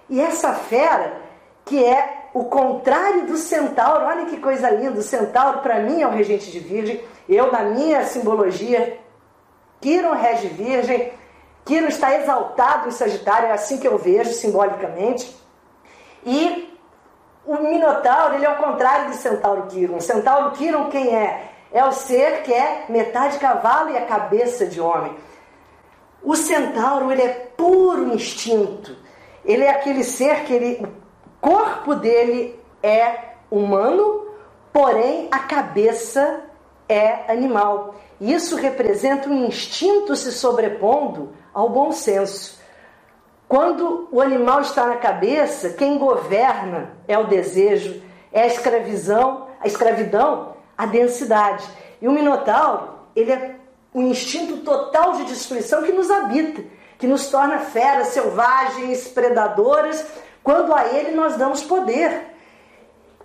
[0.09, 1.21] E essa fera,
[1.65, 6.07] que é o contrário do centauro, olha que coisa linda, o centauro para mim é
[6.07, 8.99] o regente de virgem, eu na minha simbologia,
[9.79, 11.13] Quiron rege virgem,
[11.65, 15.35] Quiron está exaltado em Sagitário, é assim que eu vejo simbolicamente,
[16.25, 16.68] e
[17.49, 19.99] o Minotauro, ele é o contrário do Centauro Quiron.
[19.99, 21.49] Centauro Quiron quem é?
[21.71, 25.15] É o ser que é metade cavalo e a cabeça de homem.
[26.21, 28.95] O Centauro, ele é puro instinto.
[29.43, 30.89] Ele é aquele ser que ele, o
[31.41, 34.27] corpo dele é humano,
[34.71, 36.41] porém a cabeça
[36.87, 37.95] é animal.
[38.21, 42.58] Isso representa um instinto se sobrepondo ao bom senso.
[43.49, 47.99] Quando o animal está na cabeça, quem governa é o desejo,
[48.31, 51.67] é a escravidão, a escravidão, a densidade.
[51.99, 53.55] E o minotauro, ele é
[53.91, 56.63] o instinto total de destruição que nos habita,
[56.99, 60.05] que nos torna feras selvagens, predadoras,
[60.43, 62.27] quando a ele nós damos poder.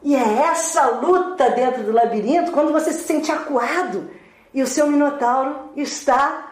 [0.03, 4.09] E é essa luta dentro do labirinto, quando você se sente acuado
[4.55, 6.44] e o seu minotauro está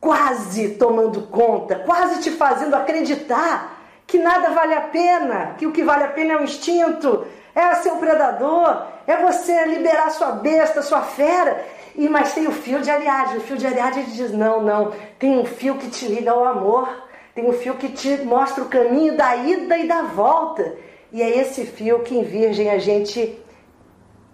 [0.00, 3.76] quase tomando conta, quase te fazendo acreditar
[4.06, 7.74] que nada vale a pena, que o que vale a pena é o instinto, é
[7.76, 11.64] ser um predador, é você liberar sua besta, sua fera.
[11.96, 13.38] E mas tem o fio de Ariadne.
[13.38, 14.92] O fio de Ariadne diz: não, não.
[15.18, 16.88] Tem um fio que te liga ao amor.
[17.34, 20.74] Tem um fio que te mostra o caminho da ida e da volta.
[21.10, 23.42] E é esse fio que em Virgem a gente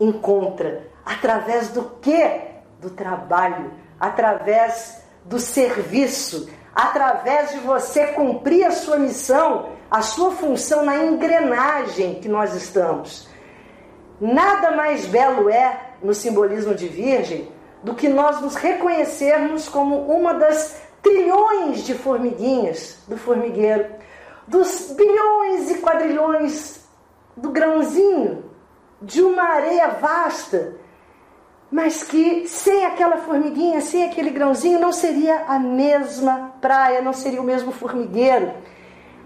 [0.01, 0.89] encontra.
[1.05, 2.41] Através do quê?
[2.81, 3.73] Do trabalho.
[4.01, 12.15] Através do serviço, através de você cumprir a sua missão, a sua função na engrenagem
[12.15, 13.29] que nós estamos.
[14.21, 17.51] Nada mais belo é, no simbolismo de Virgem,
[17.83, 23.87] do que nós nos reconhecermos como uma das trilhões de formiguinhas do formigueiro,
[24.47, 26.81] dos bilhões e quadrilhões
[27.37, 28.45] do grãozinho,
[29.01, 30.77] de uma areia vasta
[31.73, 37.41] mas que sem aquela formiguinha, sem aquele grãozinho, não seria a mesma praia, não seria
[37.41, 38.53] o mesmo formigueiro.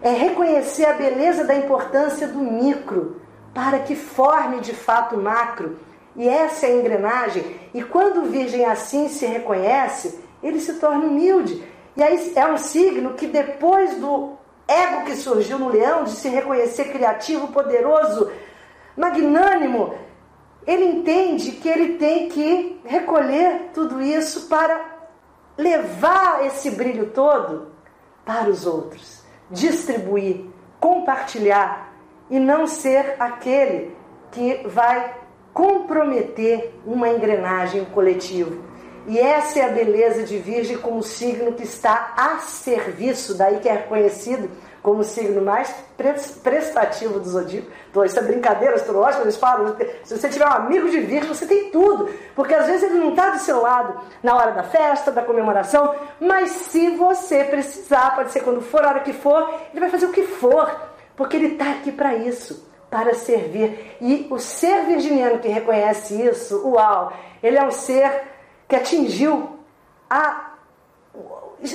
[0.01, 3.21] É reconhecer a beleza da importância do micro
[3.53, 5.77] para que forme de fato o macro.
[6.15, 7.45] E essa é a engrenagem.
[7.75, 11.61] E quando o virgem assim se reconhece, ele se torna humilde.
[11.97, 14.35] E aí é um signo que depois do
[14.69, 18.31] ego que surgiu no leão, de se reconhecer criativo, poderoso,
[18.97, 19.95] magnânimo,
[20.67, 24.97] ele entende que ele tem que recolher tudo isso para
[25.57, 27.69] levar esse brilho todo
[28.25, 30.45] para os outros, distribuir,
[30.81, 31.93] compartilhar
[32.29, 33.97] e não ser aquele
[34.33, 35.15] que vai
[35.55, 38.57] comprometer uma engrenagem coletiva.
[39.07, 43.69] E essa é a beleza de Virgem como signo que está a serviço, daí que
[43.69, 44.51] é reconhecido
[44.87, 45.75] como o signo mais
[46.45, 47.67] prestativo do zodíaco.
[47.91, 51.45] Então, isso é brincadeira astrológica, eles falam, se você tiver um amigo de virgem, você
[51.45, 55.11] tem tudo, porque às vezes ele não está do seu lado na hora da festa,
[55.11, 59.81] da comemoração, mas se você precisar, pode ser quando for, a hora que for, ele
[59.81, 60.73] vai fazer o que for,
[61.17, 63.97] porque ele está aqui para isso, para servir.
[64.01, 67.13] E o ser virginiano que reconhece isso, uau,
[67.43, 68.23] ele é um ser
[68.69, 69.59] que atingiu
[70.09, 70.53] a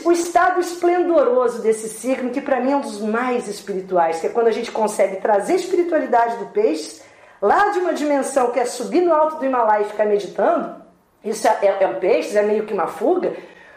[0.06, 4.30] o estado esplendoroso desse signo, que para mim é um dos mais espirituais, que é
[4.30, 7.02] quando a gente consegue trazer a espiritualidade do peixe
[7.42, 10.82] lá de uma dimensão que é subir no alto do Himalaia e ficar meditando.
[11.24, 13.36] Isso é, é, é um peixe, é meio que uma fuga.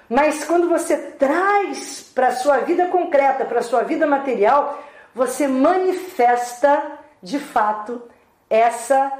[0.08, 4.82] Mas quando você traz para a sua vida concreta, para a sua vida material,
[5.14, 8.02] você manifesta de fato
[8.50, 9.10] essa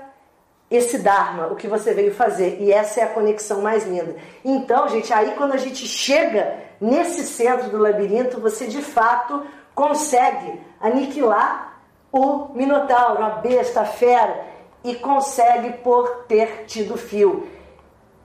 [0.74, 2.58] esse Dharma, o que você veio fazer.
[2.60, 4.16] E essa é a conexão mais linda.
[4.44, 9.42] Então, gente, aí quando a gente chega nesse centro do labirinto, você de fato
[9.74, 11.80] consegue aniquilar
[12.12, 14.44] o Minotauro, a besta, a fera,
[14.84, 17.48] e consegue por ter tido fio.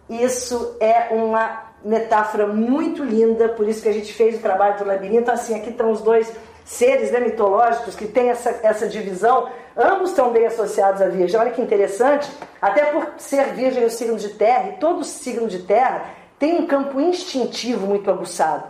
[0.09, 4.85] Isso é uma metáfora muito linda, por isso que a gente fez o trabalho do
[4.85, 5.31] labirinto.
[5.31, 6.31] Assim, aqui estão os dois
[6.65, 9.49] seres né, mitológicos que têm essa, essa divisão,
[9.79, 11.39] ambos estão bem associados à Virgem.
[11.39, 12.29] Olha que interessante,
[12.61, 16.05] até por ser Virgem o signo de terra, e todo signo de terra
[16.37, 18.65] tem um campo instintivo muito aguçado.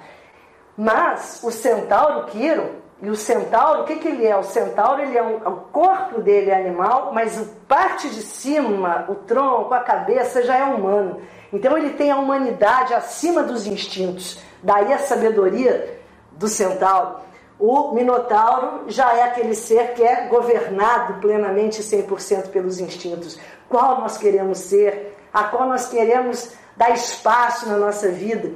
[0.78, 4.36] Mas o centauro Quiro, e o centauro, o que, que ele é?
[4.36, 9.05] O centauro, ele é um, o corpo dele é animal, mas a parte de cima,
[9.07, 11.22] o tronco, a cabeça já é humano.
[11.51, 14.39] Então ele tem a humanidade acima dos instintos.
[14.62, 15.97] Daí a sabedoria
[16.34, 17.28] do centauro.
[17.60, 23.38] O Minotauro já é aquele ser que é governado plenamente 100% pelos instintos.
[23.68, 25.18] Qual nós queremos ser?
[25.34, 28.53] A qual nós queremos dar espaço na nossa vida?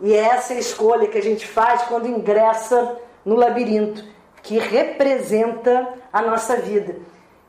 [0.00, 4.04] E é essa escolha que a gente faz quando ingressa no labirinto,
[4.40, 6.96] que representa a nossa vida.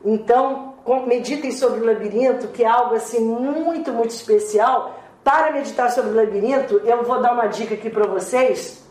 [0.04, 0.74] Então,
[1.06, 4.96] meditem sobre o labirinto, que é algo assim muito, muito especial.
[5.24, 8.85] Para meditar sobre o labirinto, eu vou dar uma dica aqui para vocês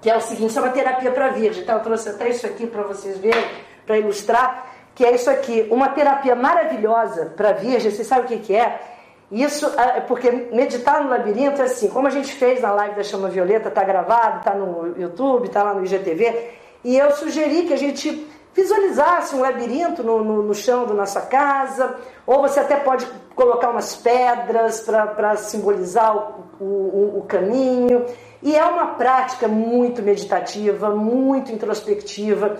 [0.00, 1.62] que é o seguinte, é uma terapia para virgem.
[1.62, 3.44] Então eu trouxe até isso aqui para vocês verem,
[3.86, 7.90] para ilustrar, que é isso aqui, uma terapia maravilhosa para virgem.
[7.90, 8.80] Vocês sabem o que, que é?
[9.30, 13.02] Isso é porque meditar no labirinto é assim, como a gente fez na live da
[13.04, 16.50] Chama Violeta, está gravado, está no YouTube, está lá no IGTV,
[16.82, 21.20] e eu sugeri que a gente visualizasse um labirinto no, no, no chão da nossa
[21.20, 21.94] casa,
[22.26, 28.04] ou você até pode colocar umas pedras para simbolizar o, o, o caminho.
[28.42, 32.58] E é uma prática muito meditativa, muito introspectiva,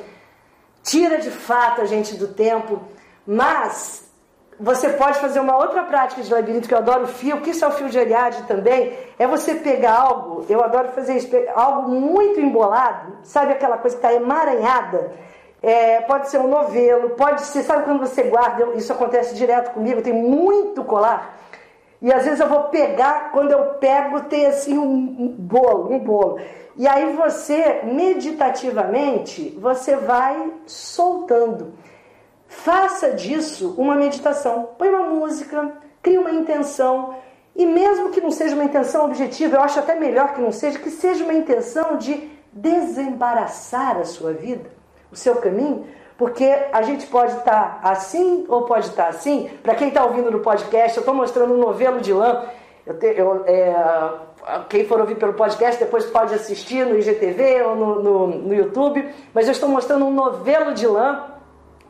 [0.82, 2.80] tira de fato a gente do tempo,
[3.26, 4.10] mas
[4.58, 7.64] você pode fazer uma outra prática de labirinto que eu adoro o fio, que isso
[7.64, 11.90] é o fio de Ariadne também, é você pegar algo, eu adoro fazer isso, algo
[11.90, 15.12] muito embolado, sabe aquela coisa que está emaranhada?
[15.62, 20.02] É, pode ser um novelo, pode ser, sabe quando você guarda, isso acontece direto comigo,
[20.02, 21.38] tem muito colar.
[22.02, 26.40] E às vezes eu vou pegar, quando eu pego, tem assim um, bolo, um bolo.
[26.76, 31.74] E aí você, meditativamente, você vai soltando.
[32.46, 34.70] Faça disso uma meditação.
[34.78, 35.72] Põe uma música,
[36.02, 37.16] crie uma intenção.
[37.54, 40.78] E mesmo que não seja uma intenção objetiva, eu acho até melhor que não seja,
[40.78, 44.70] que seja uma intenção de desembaraçar a sua vida,
[45.12, 45.86] o seu caminho,
[46.20, 49.48] porque a gente pode estar tá assim ou pode estar tá assim.
[49.62, 52.44] Para quem está ouvindo no podcast, eu estou mostrando um novelo de lã.
[52.84, 53.74] Eu te, eu, é,
[54.68, 59.02] quem for ouvir pelo podcast depois pode assistir no IGTV ou no, no, no YouTube.
[59.32, 61.24] Mas eu estou mostrando um novelo de lã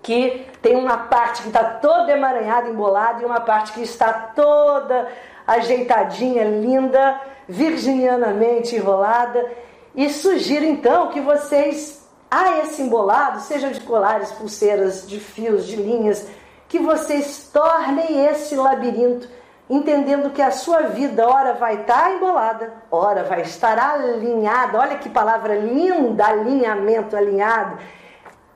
[0.00, 5.08] que tem uma parte que está toda emaranhada, embolada, e uma parte que está toda
[5.44, 9.44] ajeitadinha, linda, virginianamente enrolada.
[9.92, 11.99] E sugiro então que vocês
[12.30, 16.26] a esse embolado, seja de colares, pulseiras, de fios, de linhas,
[16.68, 19.28] que vocês tornem esse labirinto,
[19.68, 24.78] entendendo que a sua vida, ora vai estar embolada, ora vai estar alinhada.
[24.78, 27.78] Olha que palavra linda, alinhamento, alinhado.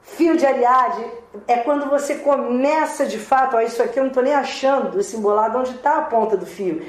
[0.02, 1.06] Fio de Ariadne
[1.48, 5.16] é quando você começa de fato, ó, isso aqui eu não estou nem achando, esse
[5.16, 6.86] embolado, onde está a ponta do fio.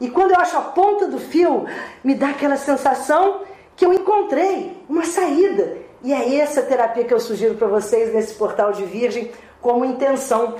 [0.00, 1.66] E quando eu acho a ponta do fio,
[2.02, 3.42] me dá aquela sensação
[3.76, 5.83] que eu encontrei uma saída.
[6.04, 10.56] E é essa terapia que eu sugiro para vocês nesse portal de Virgem como intenção.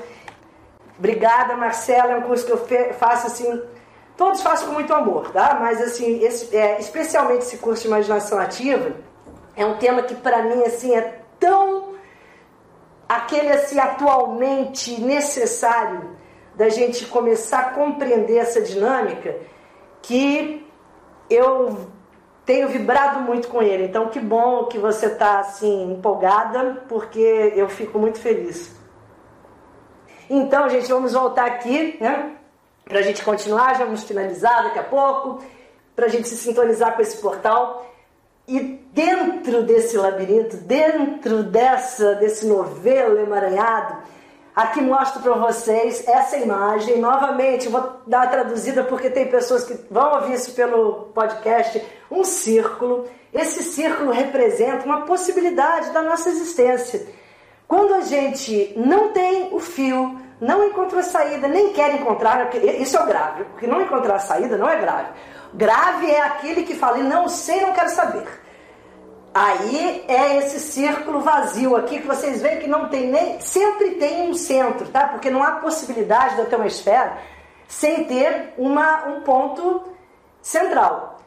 [0.99, 2.12] Obrigada, Marcela.
[2.12, 3.62] É um curso que eu faço assim.
[4.16, 5.59] Todos faço com muito amor, tá?
[5.61, 8.92] Mas assim, esse, é, especialmente esse curso de imaginação ativa
[9.55, 11.92] é um tema que para mim assim é tão
[13.07, 16.16] aquele assim atualmente necessário
[16.55, 19.36] da gente começar a compreender essa dinâmica
[20.01, 20.66] que
[21.28, 21.90] eu
[22.45, 23.84] tenho vibrado muito com ele.
[23.84, 28.74] Então, que bom que você está assim empolgada, porque eu fico muito feliz.
[30.28, 32.32] Então, gente, vamos voltar aqui, né?
[32.84, 35.42] Para a gente continuar, já vamos finalizar daqui a pouco,
[35.97, 37.86] para a gente se sintonizar com esse portal.
[38.47, 38.61] E
[38.92, 44.03] dentro desse labirinto, dentro dessa desse novelo emaranhado,
[44.55, 47.00] Aqui mostro para vocês essa imagem.
[47.00, 51.84] Novamente, vou dar a traduzida porque tem pessoas que vão ouvir isso pelo podcast.
[52.09, 53.09] Um círculo.
[53.32, 57.05] Esse círculo representa uma possibilidade da nossa existência.
[57.66, 63.07] Quando a gente não tem o fio, não encontrou saída, nem quer encontrar, isso é
[63.07, 65.09] grave, porque não encontrar saída não é grave.
[65.52, 68.43] Grave é aquele que fala, não sei, não quero saber.
[69.35, 73.41] Aí é esse círculo vazio aqui que vocês veem que não tem nem.
[73.41, 75.09] Sempre tem um centro, tá?
[75.09, 77.18] Porque não há possibilidade de eu ter uma esfera
[77.66, 79.82] sem ter uma, um ponto
[80.41, 81.18] central,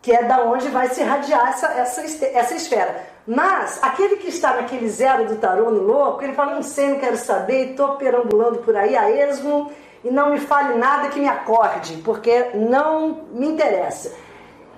[0.00, 3.04] que é da onde vai se irradiar essa, essa, essa esfera.
[3.26, 7.00] Mas aquele que está naquele zero do tarô no louco, ele fala: não sei, não
[7.00, 9.72] quero saber, estou perambulando por aí a esmo
[10.04, 14.14] e não me fale nada que me acorde, porque não me interessa.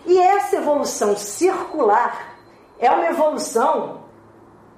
[0.07, 2.32] E essa evolução circular
[2.83, 4.03] é uma evolução,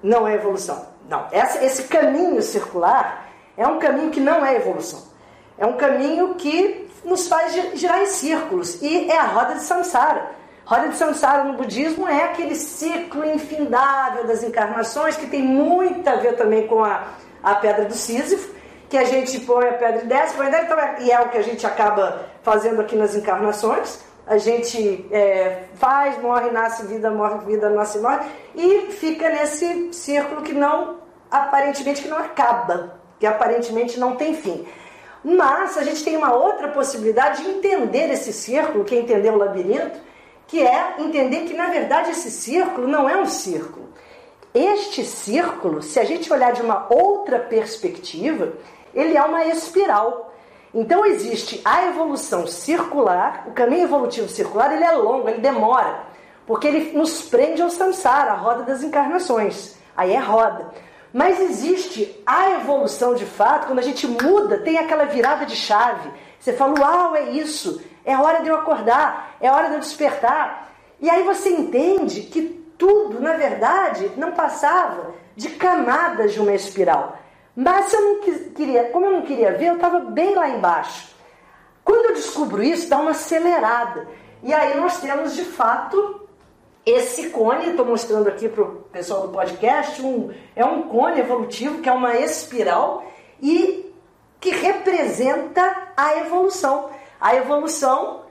[0.01, 1.27] não é evolução, não.
[1.31, 3.27] Essa, esse caminho circular
[3.57, 5.03] é um caminho que não é evolução.
[5.57, 10.31] É um caminho que nos faz girar em círculos e é a roda de samsara.
[10.65, 16.15] Roda de samsara no budismo é aquele ciclo infindável das encarnações que tem muito a
[16.15, 17.07] ver também com a,
[17.41, 18.53] a pedra do Sísifo,
[18.87, 21.37] que a gente põe a pedra e desce, põe então, é, e é o que
[21.37, 23.99] a gente acaba fazendo aqui nas encarnações.
[24.27, 30.41] A gente é, faz, morre, nasce, vida, morre, vida, nasce, morre, e fica nesse círculo
[30.41, 30.97] que não,
[31.29, 34.65] aparentemente, que não acaba, que aparentemente não tem fim.
[35.23, 39.37] Mas a gente tem uma outra possibilidade de entender esse círculo, que é entender o
[39.37, 39.99] labirinto,
[40.47, 43.89] que é entender que na verdade esse círculo não é um círculo.
[44.53, 48.53] Este círculo, se a gente olhar de uma outra perspectiva,
[48.93, 50.33] ele é uma espiral.
[50.75, 56.03] Então existe a evolução circular, o caminho evolutivo circular, ele é longo, ele demora,
[56.45, 59.77] porque ele nos prende ao samsara, a roda das encarnações.
[59.95, 60.69] Aí é roda.
[61.13, 66.11] Mas existe a evolução de fato, quando a gente muda, tem aquela virada de chave.
[66.37, 70.73] Você fala, uau, é isso, é hora de eu acordar, é hora de eu despertar.
[70.99, 72.41] E aí você entende que
[72.77, 77.17] tudo, na verdade, não passava de camadas de uma espiral.
[77.55, 78.19] Mas eu não
[78.53, 81.15] queria, como eu não queria ver, eu estava bem lá embaixo.
[81.83, 84.07] Quando eu descubro isso, dá uma acelerada.
[84.43, 86.27] E aí nós temos de fato
[86.85, 91.81] esse cone, estou mostrando aqui para o pessoal do podcast, um, é um cone evolutivo
[91.81, 93.03] que é uma espiral
[93.41, 93.91] e
[94.39, 96.89] que representa a evolução.
[97.19, 98.25] A evolução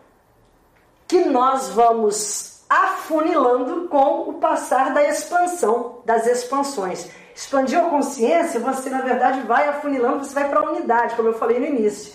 [1.09, 7.11] que nós vamos afunilando com o passar da expansão, das expansões.
[7.35, 11.35] Expandiu a consciência, você na verdade vai afunilando, você vai para a unidade, como eu
[11.35, 12.15] falei no início.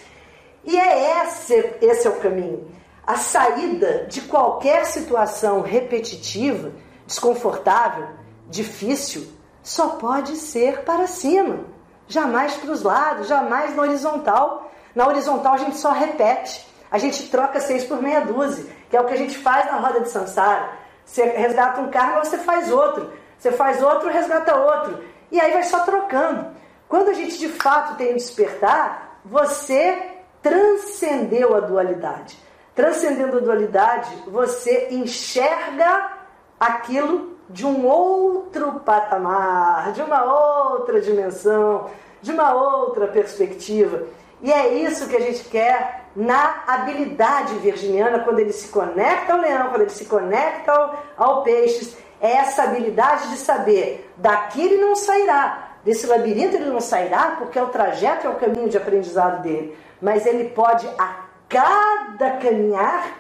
[0.63, 2.71] E é esse, esse é o caminho.
[3.05, 6.71] A saída de qualquer situação repetitiva,
[7.05, 8.07] desconfortável,
[8.47, 9.27] difícil,
[9.61, 11.65] só pode ser para cima,
[12.07, 14.71] jamais para os lados, jamais na horizontal.
[14.95, 19.01] Na horizontal a gente só repete, a gente troca seis por meia dúzia, que é
[19.01, 20.69] o que a gente faz na roda de Sansara.
[21.03, 23.11] Você resgata um carro, você faz outro.
[23.39, 25.03] Você faz outro, resgata outro.
[25.31, 26.47] E aí vai só trocando.
[26.87, 29.97] Quando a gente de fato tem um despertar, você
[30.41, 32.37] transcendeu a dualidade.
[32.73, 36.11] Transcendendo a dualidade, você enxerga
[36.59, 41.89] aquilo de um outro patamar, de uma outra dimensão,
[42.21, 44.03] de uma outra perspectiva.
[44.41, 49.39] E é isso que a gente quer na habilidade virginiana, quando ele se conecta ao
[49.39, 54.77] leão, quando ele se conecta ao, ao peixes é essa habilidade de saber daqui ele
[54.77, 58.77] não sairá, desse labirinto ele não sairá, porque é o trajeto, é o caminho de
[58.77, 59.77] aprendizado dele.
[60.01, 63.17] Mas ele pode, a cada caminhar,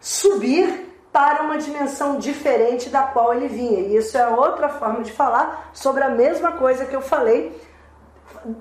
[0.00, 3.80] subir para uma dimensão diferente da qual ele vinha.
[3.80, 7.52] E isso é outra forma de falar sobre a mesma coisa que eu falei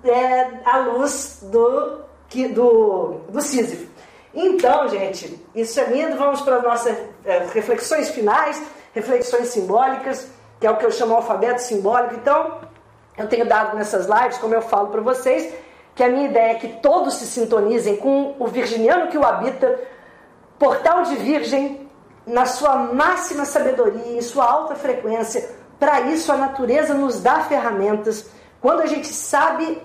[0.03, 2.01] é, à luz do,
[2.53, 3.89] do, do Sísifo.
[4.33, 6.17] Então, gente, isso é lindo.
[6.17, 8.61] Vamos para as nossas é, reflexões finais
[8.93, 10.29] reflexões simbólicas,
[10.59, 12.15] que é o que eu chamo alfabeto simbólico.
[12.15, 12.59] Então,
[13.17, 15.53] eu tenho dado nessas lives, como eu falo para vocês,
[15.95, 19.79] que a minha ideia é que todos se sintonizem com o virginiano que o habita,
[20.57, 21.89] portal de Virgem,
[22.25, 25.49] na sua máxima sabedoria, em sua alta frequência.
[25.79, 28.29] Para isso, a natureza nos dá ferramentas.
[28.61, 29.81] Quando a gente sabe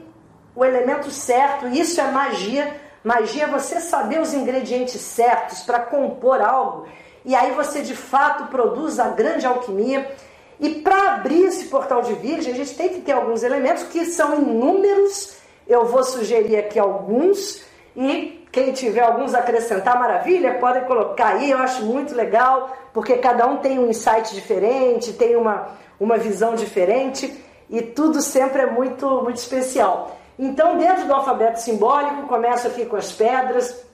[0.54, 2.80] o elemento certo, isso é magia.
[3.02, 6.86] Magia é você saber os ingredientes certos para compor algo
[7.24, 10.10] e aí você de fato produz a grande alquimia.
[10.60, 14.04] E para abrir esse portal de Virgem, a gente tem que ter alguns elementos que
[14.06, 15.36] são inúmeros.
[15.66, 17.62] Eu vou sugerir aqui alguns
[17.96, 23.16] e quem tiver alguns a acrescentar, maravilha, podem colocar aí, eu acho muito legal, porque
[23.16, 25.68] cada um tem um insight diferente, tem uma,
[25.98, 27.34] uma visão diferente
[27.68, 30.16] e tudo sempre é muito, muito especial.
[30.38, 33.84] Então, dentro do alfabeto simbólico, começo aqui com as pedras,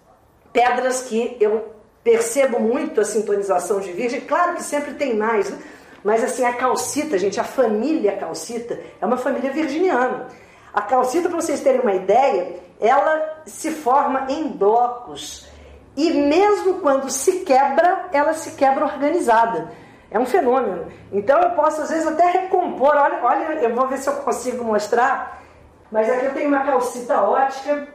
[0.52, 4.20] pedras que eu percebo muito a sintonização de virgem.
[4.20, 5.58] Claro que sempre tem mais, né?
[6.02, 10.28] mas assim, a calcita, gente, a família calcita é uma família virginiana.
[10.72, 15.48] A calcita, para vocês terem uma ideia, ela se forma em blocos.
[15.96, 19.72] E mesmo quando se quebra, ela se quebra organizada.
[20.10, 20.86] É um fenômeno.
[21.12, 22.94] Então eu posso, às vezes, até recompor.
[22.96, 25.42] Olha, olha eu vou ver se eu consigo mostrar.
[25.90, 27.88] Mas aqui eu tenho uma calcita ótica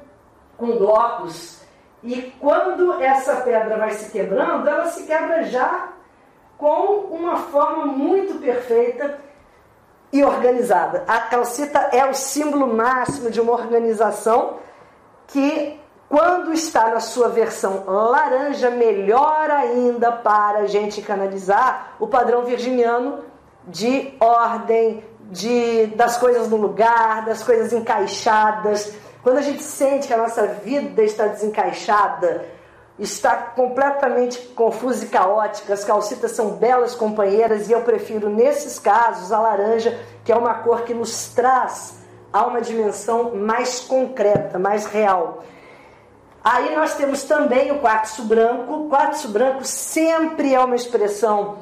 [0.57, 1.64] com blocos
[2.05, 5.89] e quando essa pedra vai se quebrando, ela se quebra já
[6.57, 9.17] com uma forma muito perfeita
[10.13, 11.03] e organizada.
[11.07, 14.57] A calcita é o símbolo máximo de uma organização
[15.27, 22.43] que Quando está na sua versão laranja, melhor ainda para a gente canalizar o padrão
[22.43, 23.23] virginiano
[23.67, 28.93] de ordem, de das coisas no lugar, das coisas encaixadas.
[29.25, 32.45] Quando a gente sente que a nossa vida está desencaixada,
[32.99, 39.31] está completamente confusa e caótica, as calcitas são belas companheiras e eu prefiro nesses casos
[39.31, 41.97] a laranja, que é uma cor que nos traz
[42.31, 45.43] a uma dimensão mais concreta, mais real.
[46.43, 48.87] Aí nós temos também o quartzo branco.
[48.89, 51.57] Quartzo branco sempre é uma expressão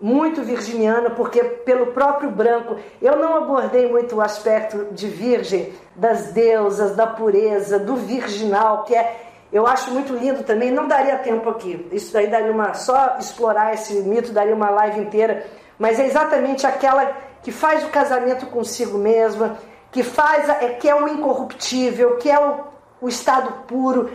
[0.00, 6.28] muito virginiana, porque pelo próprio branco, eu não abordei muito o aspecto de virgem, das
[6.28, 9.20] deusas, da pureza, do virginal, que é,
[9.52, 13.74] eu acho muito lindo também, não daria tempo aqui, isso daí daria uma, só explorar
[13.74, 15.44] esse mito daria uma live inteira,
[15.76, 19.58] mas é exatamente aquela que faz o casamento consigo mesma,
[19.90, 22.60] que faz, é, que é o incorruptível, que é o,
[23.00, 24.08] o estado puro,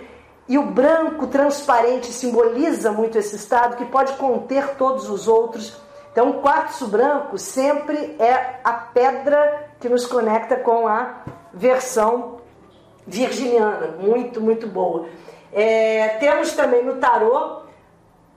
[0.48, 5.82] e o branco transparente simboliza muito esse estado que pode conter todos os outros.
[6.12, 11.24] Então, o quartzo branco sempre é a pedra que nos conecta com a
[11.54, 12.42] versão
[13.06, 15.08] virginiana, muito, muito boa.
[15.52, 17.62] É, temos também no tarô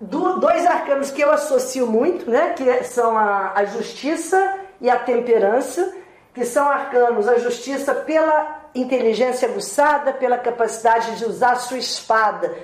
[0.01, 4.99] do, dois arcanos que eu associo muito, né, que são a, a justiça e a
[4.99, 5.95] temperança,
[6.35, 12.55] que são arcanos a justiça pela inteligência aguçada, pela capacidade de usar a sua espada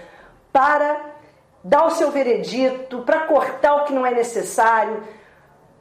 [0.53, 1.01] para
[1.65, 5.03] dar o seu veredito, para cortar o que não é necessário.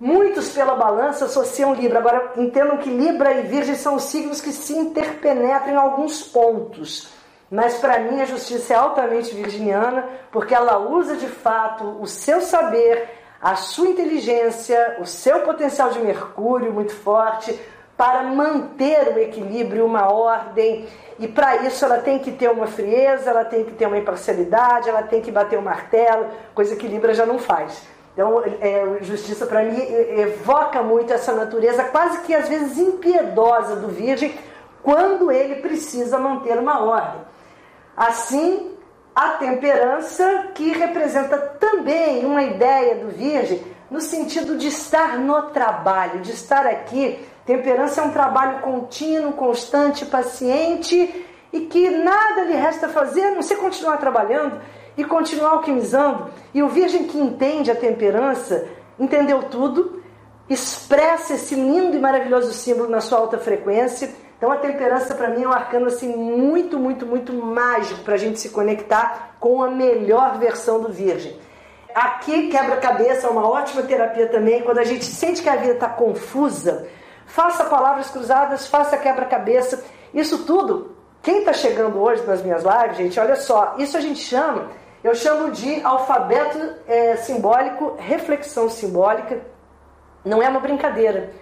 [0.03, 1.99] Muitos pela balança associam Libra.
[1.99, 7.07] Agora, entendam que Libra e Virgem são os signos que se interpenetram em alguns pontos.
[7.51, 12.41] Mas para mim a justiça é altamente virginiana, porque ela usa de fato o seu
[12.41, 17.59] saber, a sua inteligência, o seu potencial de Mercúrio muito forte,
[17.95, 20.87] para manter o equilíbrio, uma ordem.
[21.19, 24.89] E para isso ela tem que ter uma frieza, ela tem que ter uma imparcialidade,
[24.89, 26.25] ela tem que bater o martelo,
[26.55, 27.83] coisa que Libra já não faz.
[28.13, 33.87] Então, é, justiça para mim evoca muito essa natureza quase que às vezes impiedosa do
[33.87, 34.37] Virgem
[34.83, 37.21] quando ele precisa manter uma ordem.
[37.95, 38.71] Assim,
[39.15, 46.21] a temperança, que representa também uma ideia do Virgem no sentido de estar no trabalho,
[46.21, 52.87] de estar aqui Temperança é um trabalho contínuo, constante, paciente e que nada lhe resta
[52.87, 54.61] fazer a não ser continuar trabalhando
[54.97, 56.29] e continuar alquimizando.
[56.53, 58.67] E o Virgem que entende a temperança
[58.99, 60.03] entendeu tudo,
[60.49, 64.11] expressa esse lindo e maravilhoso símbolo na sua alta frequência.
[64.37, 68.17] Então a temperança para mim é um arcano assim muito, muito, muito mágico para a
[68.17, 71.35] gente se conectar com a melhor versão do Virgem.
[71.93, 75.89] Aqui quebra-cabeça é uma ótima terapia também quando a gente sente que a vida está
[75.89, 76.87] confusa
[77.31, 79.83] faça palavras cruzadas, faça quebra-cabeça.
[80.13, 84.19] Isso tudo, quem está chegando hoje nas minhas lives, gente, olha só, isso a gente
[84.19, 84.67] chama,
[85.03, 89.41] eu chamo de alfabeto é, simbólico, reflexão simbólica.
[90.23, 91.33] Não é uma brincadeira,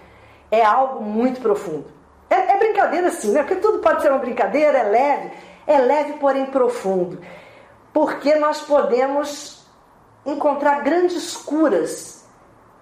[0.50, 1.86] é algo muito profundo.
[2.30, 3.42] É, é brincadeira sim, né?
[3.42, 5.30] Porque tudo pode ser uma brincadeira, é leve,
[5.66, 7.18] é leve, porém profundo.
[7.92, 9.66] Porque nós podemos
[10.24, 12.24] encontrar grandes curas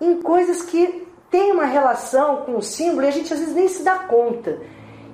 [0.00, 3.68] em coisas que tem uma relação com o símbolo e a gente às vezes nem
[3.68, 4.58] se dá conta.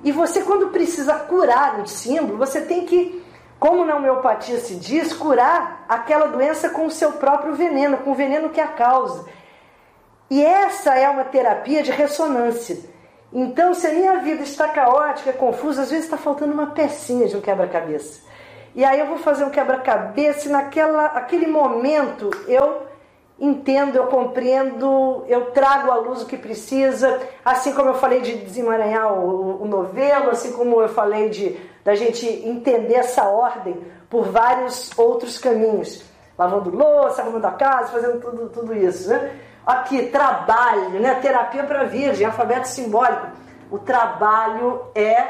[0.03, 3.23] E você, quando precisa curar um símbolo, você tem que,
[3.59, 8.15] como na homeopatia se diz, curar aquela doença com o seu próprio veneno, com o
[8.15, 9.25] veneno que a causa.
[10.29, 12.77] E essa é uma terapia de ressonância.
[13.31, 17.35] Então, se a minha vida está caótica, confusa, às vezes está faltando uma pecinha de
[17.35, 18.21] um quebra-cabeça.
[18.75, 22.83] E aí eu vou fazer um quebra-cabeça e naquela aquele momento eu
[23.39, 28.37] entendo, eu compreendo, eu trago à luz o que precisa, assim como eu falei de
[28.37, 33.79] desemaranhar o, o novelo, assim como eu falei de da gente entender essa ordem
[34.09, 36.03] por vários outros caminhos,
[36.35, 39.39] lavando louça, arrumando a casa, fazendo tudo, tudo isso, né?
[39.63, 41.15] Aqui, trabalho, né?
[41.15, 43.27] Terapia para virgem, alfabeto simbólico.
[43.69, 45.27] O trabalho é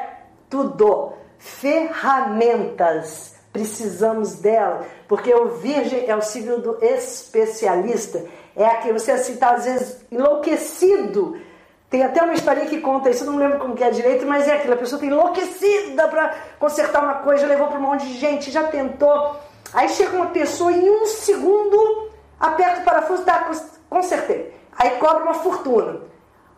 [0.50, 1.14] tudo.
[1.38, 8.22] Ferramentas Precisamos dela, porque o virgem é o signo do especialista.
[8.54, 11.40] É aquele, você assim está às vezes enlouquecido.
[11.90, 14.58] Tem até uma historinha que conta isso, não lembro como que é direito, mas é
[14.58, 18.52] aquilo, a pessoa está enlouquecida para consertar uma coisa, levou para um monte de gente,
[18.52, 19.38] já tentou.
[19.74, 23.50] Aí chega uma pessoa em um segundo aperta o parafuso, tá,
[23.90, 24.54] consertei.
[24.78, 26.02] Aí cobra uma fortuna.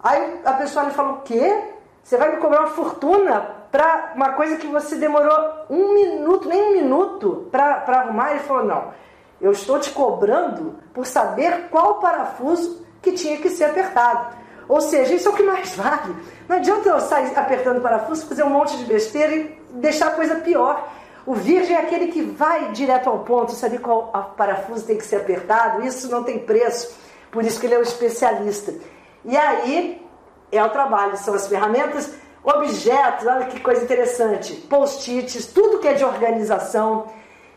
[0.03, 1.61] Aí a pessoa lhe fala, o quê?
[2.03, 6.61] Você vai me cobrar uma fortuna para uma coisa que você demorou um minuto, nem
[6.61, 8.31] um minuto para arrumar.
[8.31, 8.93] Ele falou: Não,
[9.41, 14.35] eu estou te cobrando por saber qual parafuso que tinha que ser apertado.
[14.67, 16.15] Ou seja, isso é o que mais vale.
[16.47, 20.35] Não adianta eu sair apertando parafuso, fazer um monte de besteira e deixar a coisa
[20.35, 20.87] pior.
[21.25, 24.07] O virgem é aquele que vai direto ao ponto, sabe qual
[24.37, 26.97] parafuso tem que ser apertado, isso não tem preço,
[27.31, 28.73] por isso que ele é o especialista.
[29.25, 30.01] E aí
[30.51, 32.13] é o trabalho, são as ferramentas,
[32.43, 37.07] objetos, olha que coisa interessante, post-its, tudo que é de organização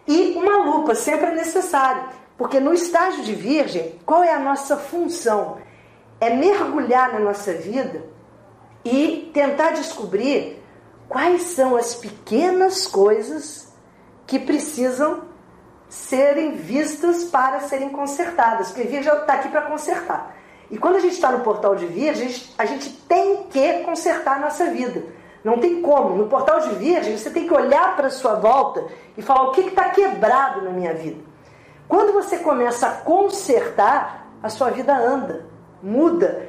[0.06, 2.04] e uma lupa, sempre é necessário,
[2.36, 5.58] porque no estágio de virgem, qual é a nossa função?
[6.20, 8.04] É mergulhar na nossa vida
[8.84, 10.62] e tentar descobrir
[11.08, 13.72] quais são as pequenas coisas
[14.26, 15.22] que precisam
[15.88, 20.36] serem vistas para serem consertadas, porque Virgem está aqui para consertar.
[20.70, 24.40] E quando a gente está no portal de Virgem, a gente tem que consertar a
[24.40, 25.02] nossa vida.
[25.42, 26.16] Não tem como.
[26.16, 28.84] No portal de Virgem, você tem que olhar para a sua volta
[29.16, 31.20] e falar o que está quebrado na minha vida.
[31.88, 35.46] Quando você começa a consertar, a sua vida anda,
[35.82, 36.48] muda.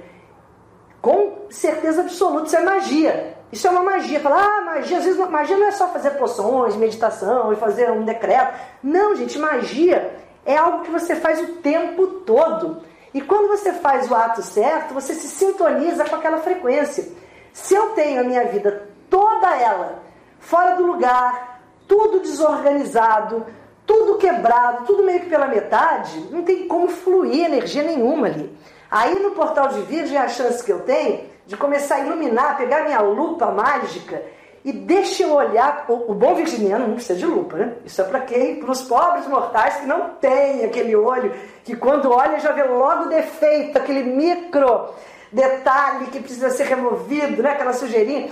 [1.02, 3.38] Com certeza absoluta, isso é magia.
[3.52, 4.20] Isso é uma magia.
[4.20, 8.06] Fala, ah, magia, às vezes magia não é só fazer poções, meditação e fazer um
[8.06, 8.54] decreto.
[8.84, 10.16] Não, gente, magia
[10.46, 12.84] é algo que você faz o tempo todo.
[13.14, 17.10] E quando você faz o ato certo, você se sintoniza com aquela frequência.
[17.52, 20.00] Se eu tenho a minha vida toda ela
[20.40, 23.46] fora do lugar, tudo desorganizado,
[23.86, 28.58] tudo quebrado, tudo meio que pela metade, não tem como fluir energia nenhuma ali.
[28.90, 32.86] Aí no portal de Virgem a chance que eu tenho de começar a iluminar, pegar
[32.86, 34.24] minha lupa mágica
[34.64, 35.86] e deixa eu olhar.
[35.88, 37.74] O, o bom virginiano não precisa de lupa, né?
[37.86, 38.58] Isso é para quem?
[38.58, 41.34] Para os pobres mortais que não têm aquele olho,
[41.64, 44.90] que quando olha já vê logo o defeito, aquele micro
[45.32, 47.52] detalhe que precisa ser removido, né?
[47.52, 48.30] aquela sujeirinha.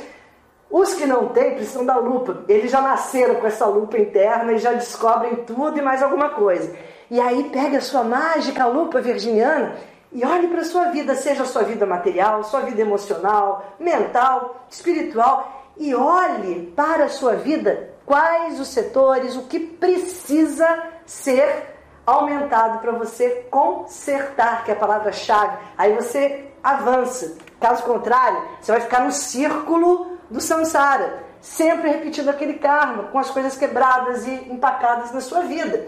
[0.70, 2.44] Os que não têm precisam da lupa.
[2.48, 6.76] Eles já nasceram com essa lupa interna e já descobrem tudo e mais alguma coisa.
[7.10, 9.76] E aí pega a sua mágica lupa virginiana
[10.12, 14.66] e olhe para a sua vida, seja a sua vida material, sua vida emocional, mental,
[14.70, 22.80] espiritual, e olhe para a sua vida quais os setores, o que precisa ser aumentado
[22.80, 25.58] para você consertar, que é a palavra-chave.
[25.78, 27.38] Aí você avança.
[27.60, 33.30] Caso contrário, você vai ficar no círculo do samsara, sempre repetindo aquele karma, com as
[33.30, 35.88] coisas quebradas e empacadas na sua vida.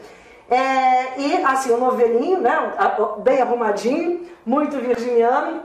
[0.50, 2.74] É, e assim, o novelinho, né,
[3.24, 5.64] bem arrumadinho, muito virginiano,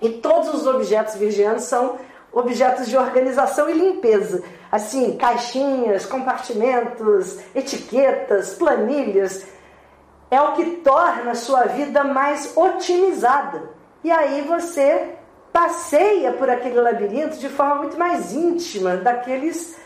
[0.00, 1.98] e todos os objetos virginianos são
[2.38, 4.42] objetos de organização e limpeza.
[4.70, 9.46] Assim, caixinhas, compartimentos, etiquetas, planilhas.
[10.30, 13.70] É o que torna a sua vida mais otimizada.
[14.04, 15.14] E aí você
[15.52, 19.76] passeia por aquele labirinto de forma muito mais íntima, daqueles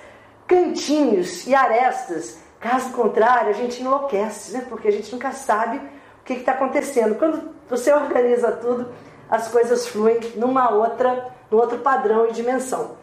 [0.47, 4.65] cantinhos e arestas Caso contrário, a gente enlouquece, né?
[4.69, 7.17] porque a gente nunca sabe o que está acontecendo.
[7.17, 8.89] Quando você organiza tudo,
[9.29, 12.97] as coisas fluem numa outra, num outro padrão e dimensão.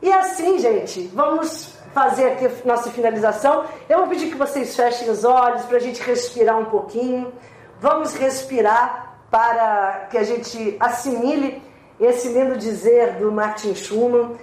[0.00, 3.64] E assim, gente, vamos fazer aqui a nossa finalização.
[3.88, 7.32] Eu vou pedir que vocês fechem os olhos para a gente respirar um pouquinho.
[7.80, 11.62] Vamos respirar para que a gente assimile
[12.00, 14.38] esse lindo dizer do Martin Schumann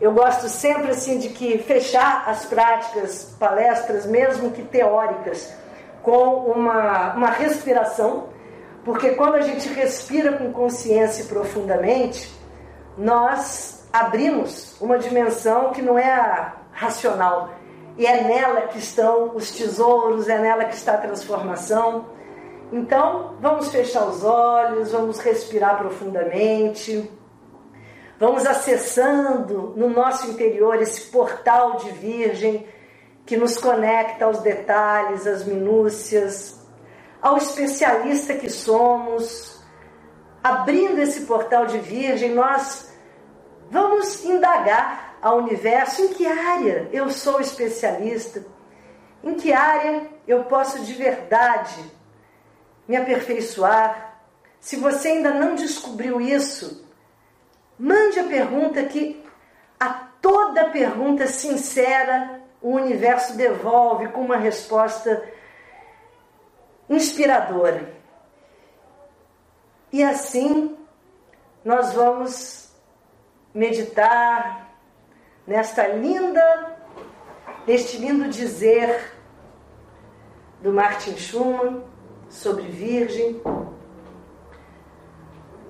[0.00, 5.52] eu gosto sempre assim de que fechar as práticas, palestras, mesmo que teóricas,
[6.02, 8.30] com uma, uma respiração,
[8.82, 12.32] porque quando a gente respira com consciência profundamente,
[13.00, 17.50] nós abrimos uma dimensão que não é a racional,
[17.96, 22.06] e é nela que estão os tesouros, é nela que está a transformação.
[22.72, 27.10] Então, vamos fechar os olhos, vamos respirar profundamente.
[28.18, 32.66] Vamos acessando no nosso interior esse portal de Virgem
[33.26, 36.60] que nos conecta aos detalhes, às minúcias,
[37.20, 39.60] ao especialista que somos.
[40.42, 42.89] Abrindo esse portal de Virgem, nós
[43.70, 48.44] vamos indagar ao universo em que área eu sou especialista,
[49.24, 51.82] em que área eu posso de verdade
[52.86, 54.18] me aperfeiçoar.
[54.58, 56.90] Se você ainda não descobriu isso,
[57.82, 59.24] Mande a pergunta que
[59.80, 59.88] a
[60.20, 65.26] toda pergunta sincera o universo devolve com uma resposta
[66.90, 67.90] inspiradora.
[69.90, 70.76] E assim
[71.64, 72.59] nós vamos
[73.52, 74.70] meditar
[75.46, 76.76] nesta linda,
[77.66, 79.12] neste lindo dizer
[80.60, 81.82] do Martin Schumann
[82.28, 83.40] sobre Virgem.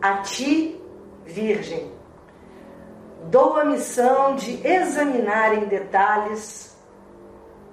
[0.02, 0.80] A ti,
[1.24, 1.92] Virgem,
[3.24, 6.76] dou a missão de examinar em detalhes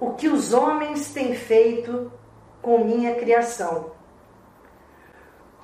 [0.00, 2.12] o que os homens têm feito
[2.62, 3.92] com minha criação.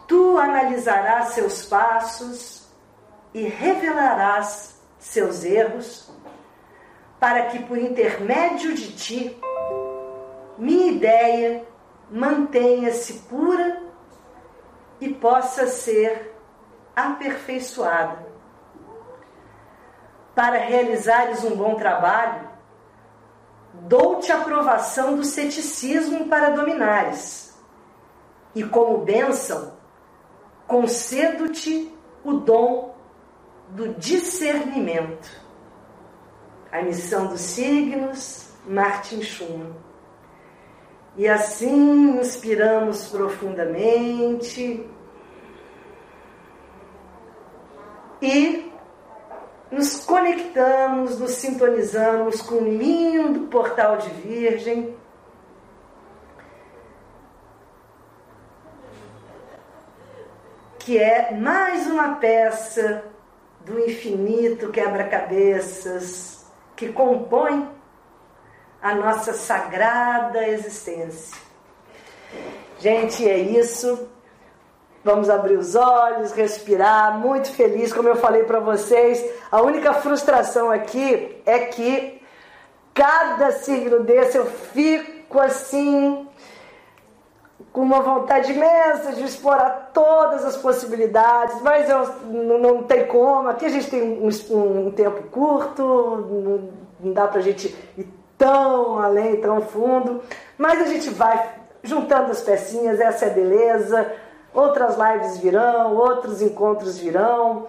[0.08, 2.63] Tu analisarás seus passos
[3.34, 6.08] e revelarás seus erros,
[7.18, 9.42] para que por intermédio de ti,
[10.56, 11.66] minha ideia
[12.08, 13.82] mantenha-se pura
[15.00, 16.32] e possa ser
[16.94, 18.24] aperfeiçoada.
[20.32, 22.48] Para realizares um bom trabalho,
[23.72, 27.52] dou-te aprovação do ceticismo para dominares,
[28.54, 29.72] e como bênção,
[30.68, 31.92] concedo-te
[32.24, 32.93] o dom
[33.70, 35.42] do discernimento.
[36.70, 39.74] A missão dos signos, Martin Schumann.
[41.16, 44.84] E assim inspiramos profundamente
[48.20, 48.72] e
[49.70, 54.96] nos conectamos, nos sintonizamos com o lindo portal de Virgem.
[60.78, 63.13] Que é mais uma peça
[63.64, 66.44] do infinito quebra-cabeças
[66.76, 67.68] que compõe
[68.82, 71.36] a nossa sagrada existência.
[72.78, 74.08] Gente, é isso.
[75.02, 79.24] Vamos abrir os olhos, respirar, muito feliz, como eu falei para vocês.
[79.50, 82.22] A única frustração aqui é que
[82.92, 86.23] cada signo desse eu fico assim
[87.72, 93.48] com uma vontade imensa de explorar todas as possibilidades, mas eu não, não tem como.
[93.48, 94.28] Aqui a gente tem um,
[94.86, 96.68] um tempo curto, não,
[97.00, 100.22] não dá para a gente ir tão além, tão fundo,
[100.58, 101.52] mas a gente vai
[101.82, 104.12] juntando as pecinhas, essa é a beleza.
[104.52, 107.66] Outras lives virão, outros encontros virão.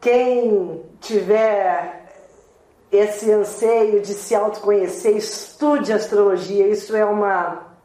[0.00, 2.04] Quem tiver
[2.92, 6.68] esse anseio de se autoconhecer, estude astrologia.
[6.68, 7.75] Isso é uma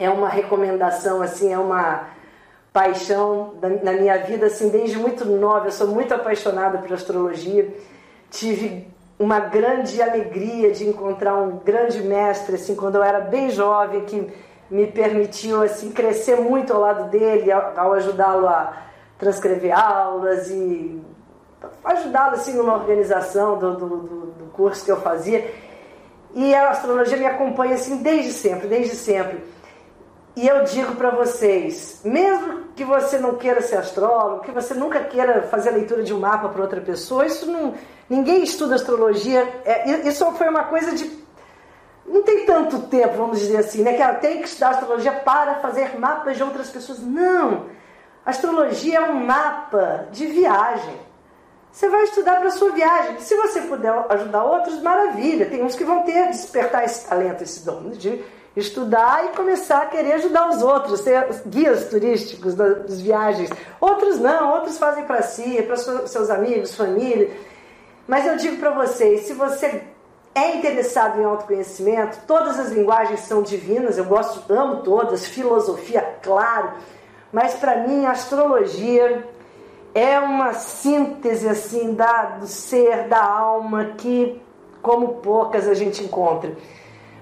[0.00, 2.08] é uma recomendação assim, é uma
[2.72, 5.66] paixão da, na minha vida assim desde muito nova.
[5.66, 7.68] Eu sou muito apaixonada por astrologia.
[8.30, 8.88] Tive
[9.18, 14.32] uma grande alegria de encontrar um grande mestre assim quando eu era bem jovem que
[14.70, 18.72] me permitiu assim crescer muito ao lado dele, ao, ao ajudá-lo a
[19.18, 21.02] transcrever aulas e
[21.84, 25.52] ajudá-lo assim numa organização do, do, do, curso que eu fazia.
[26.34, 29.42] E a astrologia me acompanha assim desde sempre, desde sempre.
[30.36, 35.00] E eu digo para vocês, mesmo que você não queira ser astrólogo, que você nunca
[35.00, 37.74] queira fazer a leitura de um mapa para outra pessoa, isso não,
[38.08, 39.46] ninguém estuda astrologia.
[39.64, 41.20] É, isso foi uma coisa de
[42.06, 43.92] não tem tanto tempo, vamos dizer assim, né?
[43.94, 47.00] Que ela tem que estudar astrologia para fazer mapas de outras pessoas.
[47.00, 47.66] Não!
[48.24, 50.96] Astrologia é um mapa de viagem.
[51.70, 53.20] Você vai estudar para sua viagem.
[53.20, 55.46] Se você puder ajudar outros, maravilha.
[55.46, 58.24] Tem uns que vão ter despertar esse talento, esse dom de
[58.56, 63.50] estudar e começar a querer ajudar os outros, ser guias turísticos das viagens.
[63.80, 67.30] Outros não, outros fazem para si, para seus amigos, família.
[68.08, 69.82] Mas eu digo para vocês, se você
[70.34, 76.72] é interessado em autoconhecimento, todas as linguagens são divinas, eu gosto, amo todas, filosofia, claro,
[77.32, 79.24] mas para mim astrologia
[79.94, 84.40] é uma síntese assim da, do ser, da alma, que
[84.82, 86.56] como poucas a gente encontra.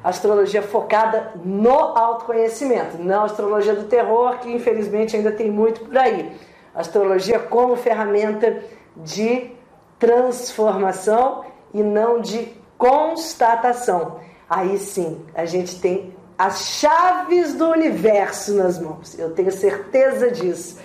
[0.02, 6.32] Astrologia focada no autoconhecimento, não astrologia do terror, que infelizmente ainda tem muito por aí.
[6.74, 8.62] Astrologia como ferramenta
[8.96, 9.50] de
[9.98, 11.44] transformação
[11.74, 14.20] e não de constatação.
[14.48, 19.18] Aí sim, a gente tem as chaves do universo nas mãos.
[19.18, 20.78] Eu tenho certeza disso.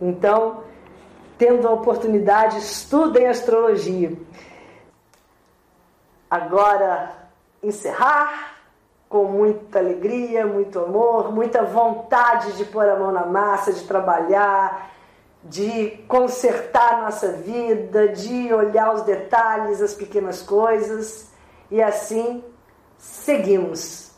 [0.00, 0.62] Então,
[1.36, 4.12] tendo a oportunidade, estudem astrologia.
[6.30, 7.10] Agora,
[7.60, 8.59] encerrar
[9.10, 14.88] com muita alegria, muito amor, muita vontade de pôr a mão na massa, de trabalhar,
[15.42, 21.28] de consertar nossa vida, de olhar os detalhes, as pequenas coisas
[21.72, 22.44] e assim
[22.96, 24.12] seguimos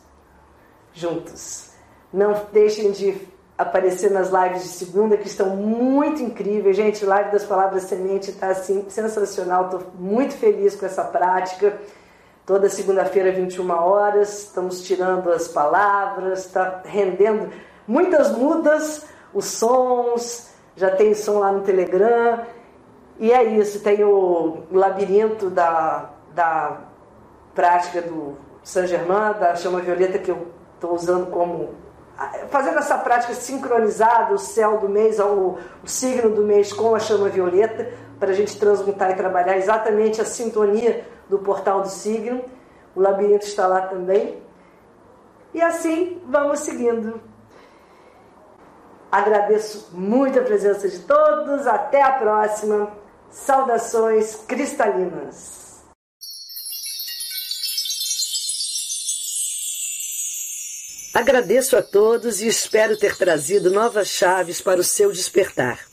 [0.93, 1.71] juntos.
[2.13, 3.19] Não deixem de
[3.57, 6.75] aparecer nas lives de segunda que estão muito incríveis.
[6.75, 9.65] Gente, live das palavras semente está assim sensacional.
[9.65, 11.79] Estou muito feliz com essa prática.
[12.45, 17.49] Toda segunda-feira, 21 horas, estamos tirando as palavras, está rendendo
[17.87, 22.43] muitas mudas, os sons, já tem som lá no Telegram.
[23.17, 26.81] E é isso, tem o labirinto da, da
[27.55, 31.69] prática do Saint Germain, da chama violeta, que eu estou usando como.
[32.49, 36.99] fazendo essa prática sincronizada, o céu do mês, o, o signo do mês com a
[36.99, 37.89] chama violeta,
[38.19, 42.45] para a gente transmutar e trabalhar exatamente a sintonia do portal do signo.
[42.95, 44.39] O labirinto está lá também.
[45.51, 47.19] E assim vamos seguindo.
[49.11, 51.65] Agradeço muito a presença de todos.
[51.65, 52.91] Até a próxima.
[53.31, 55.83] Saudações cristalinas.
[61.15, 65.92] Agradeço a todos e espero ter trazido novas chaves para o seu despertar.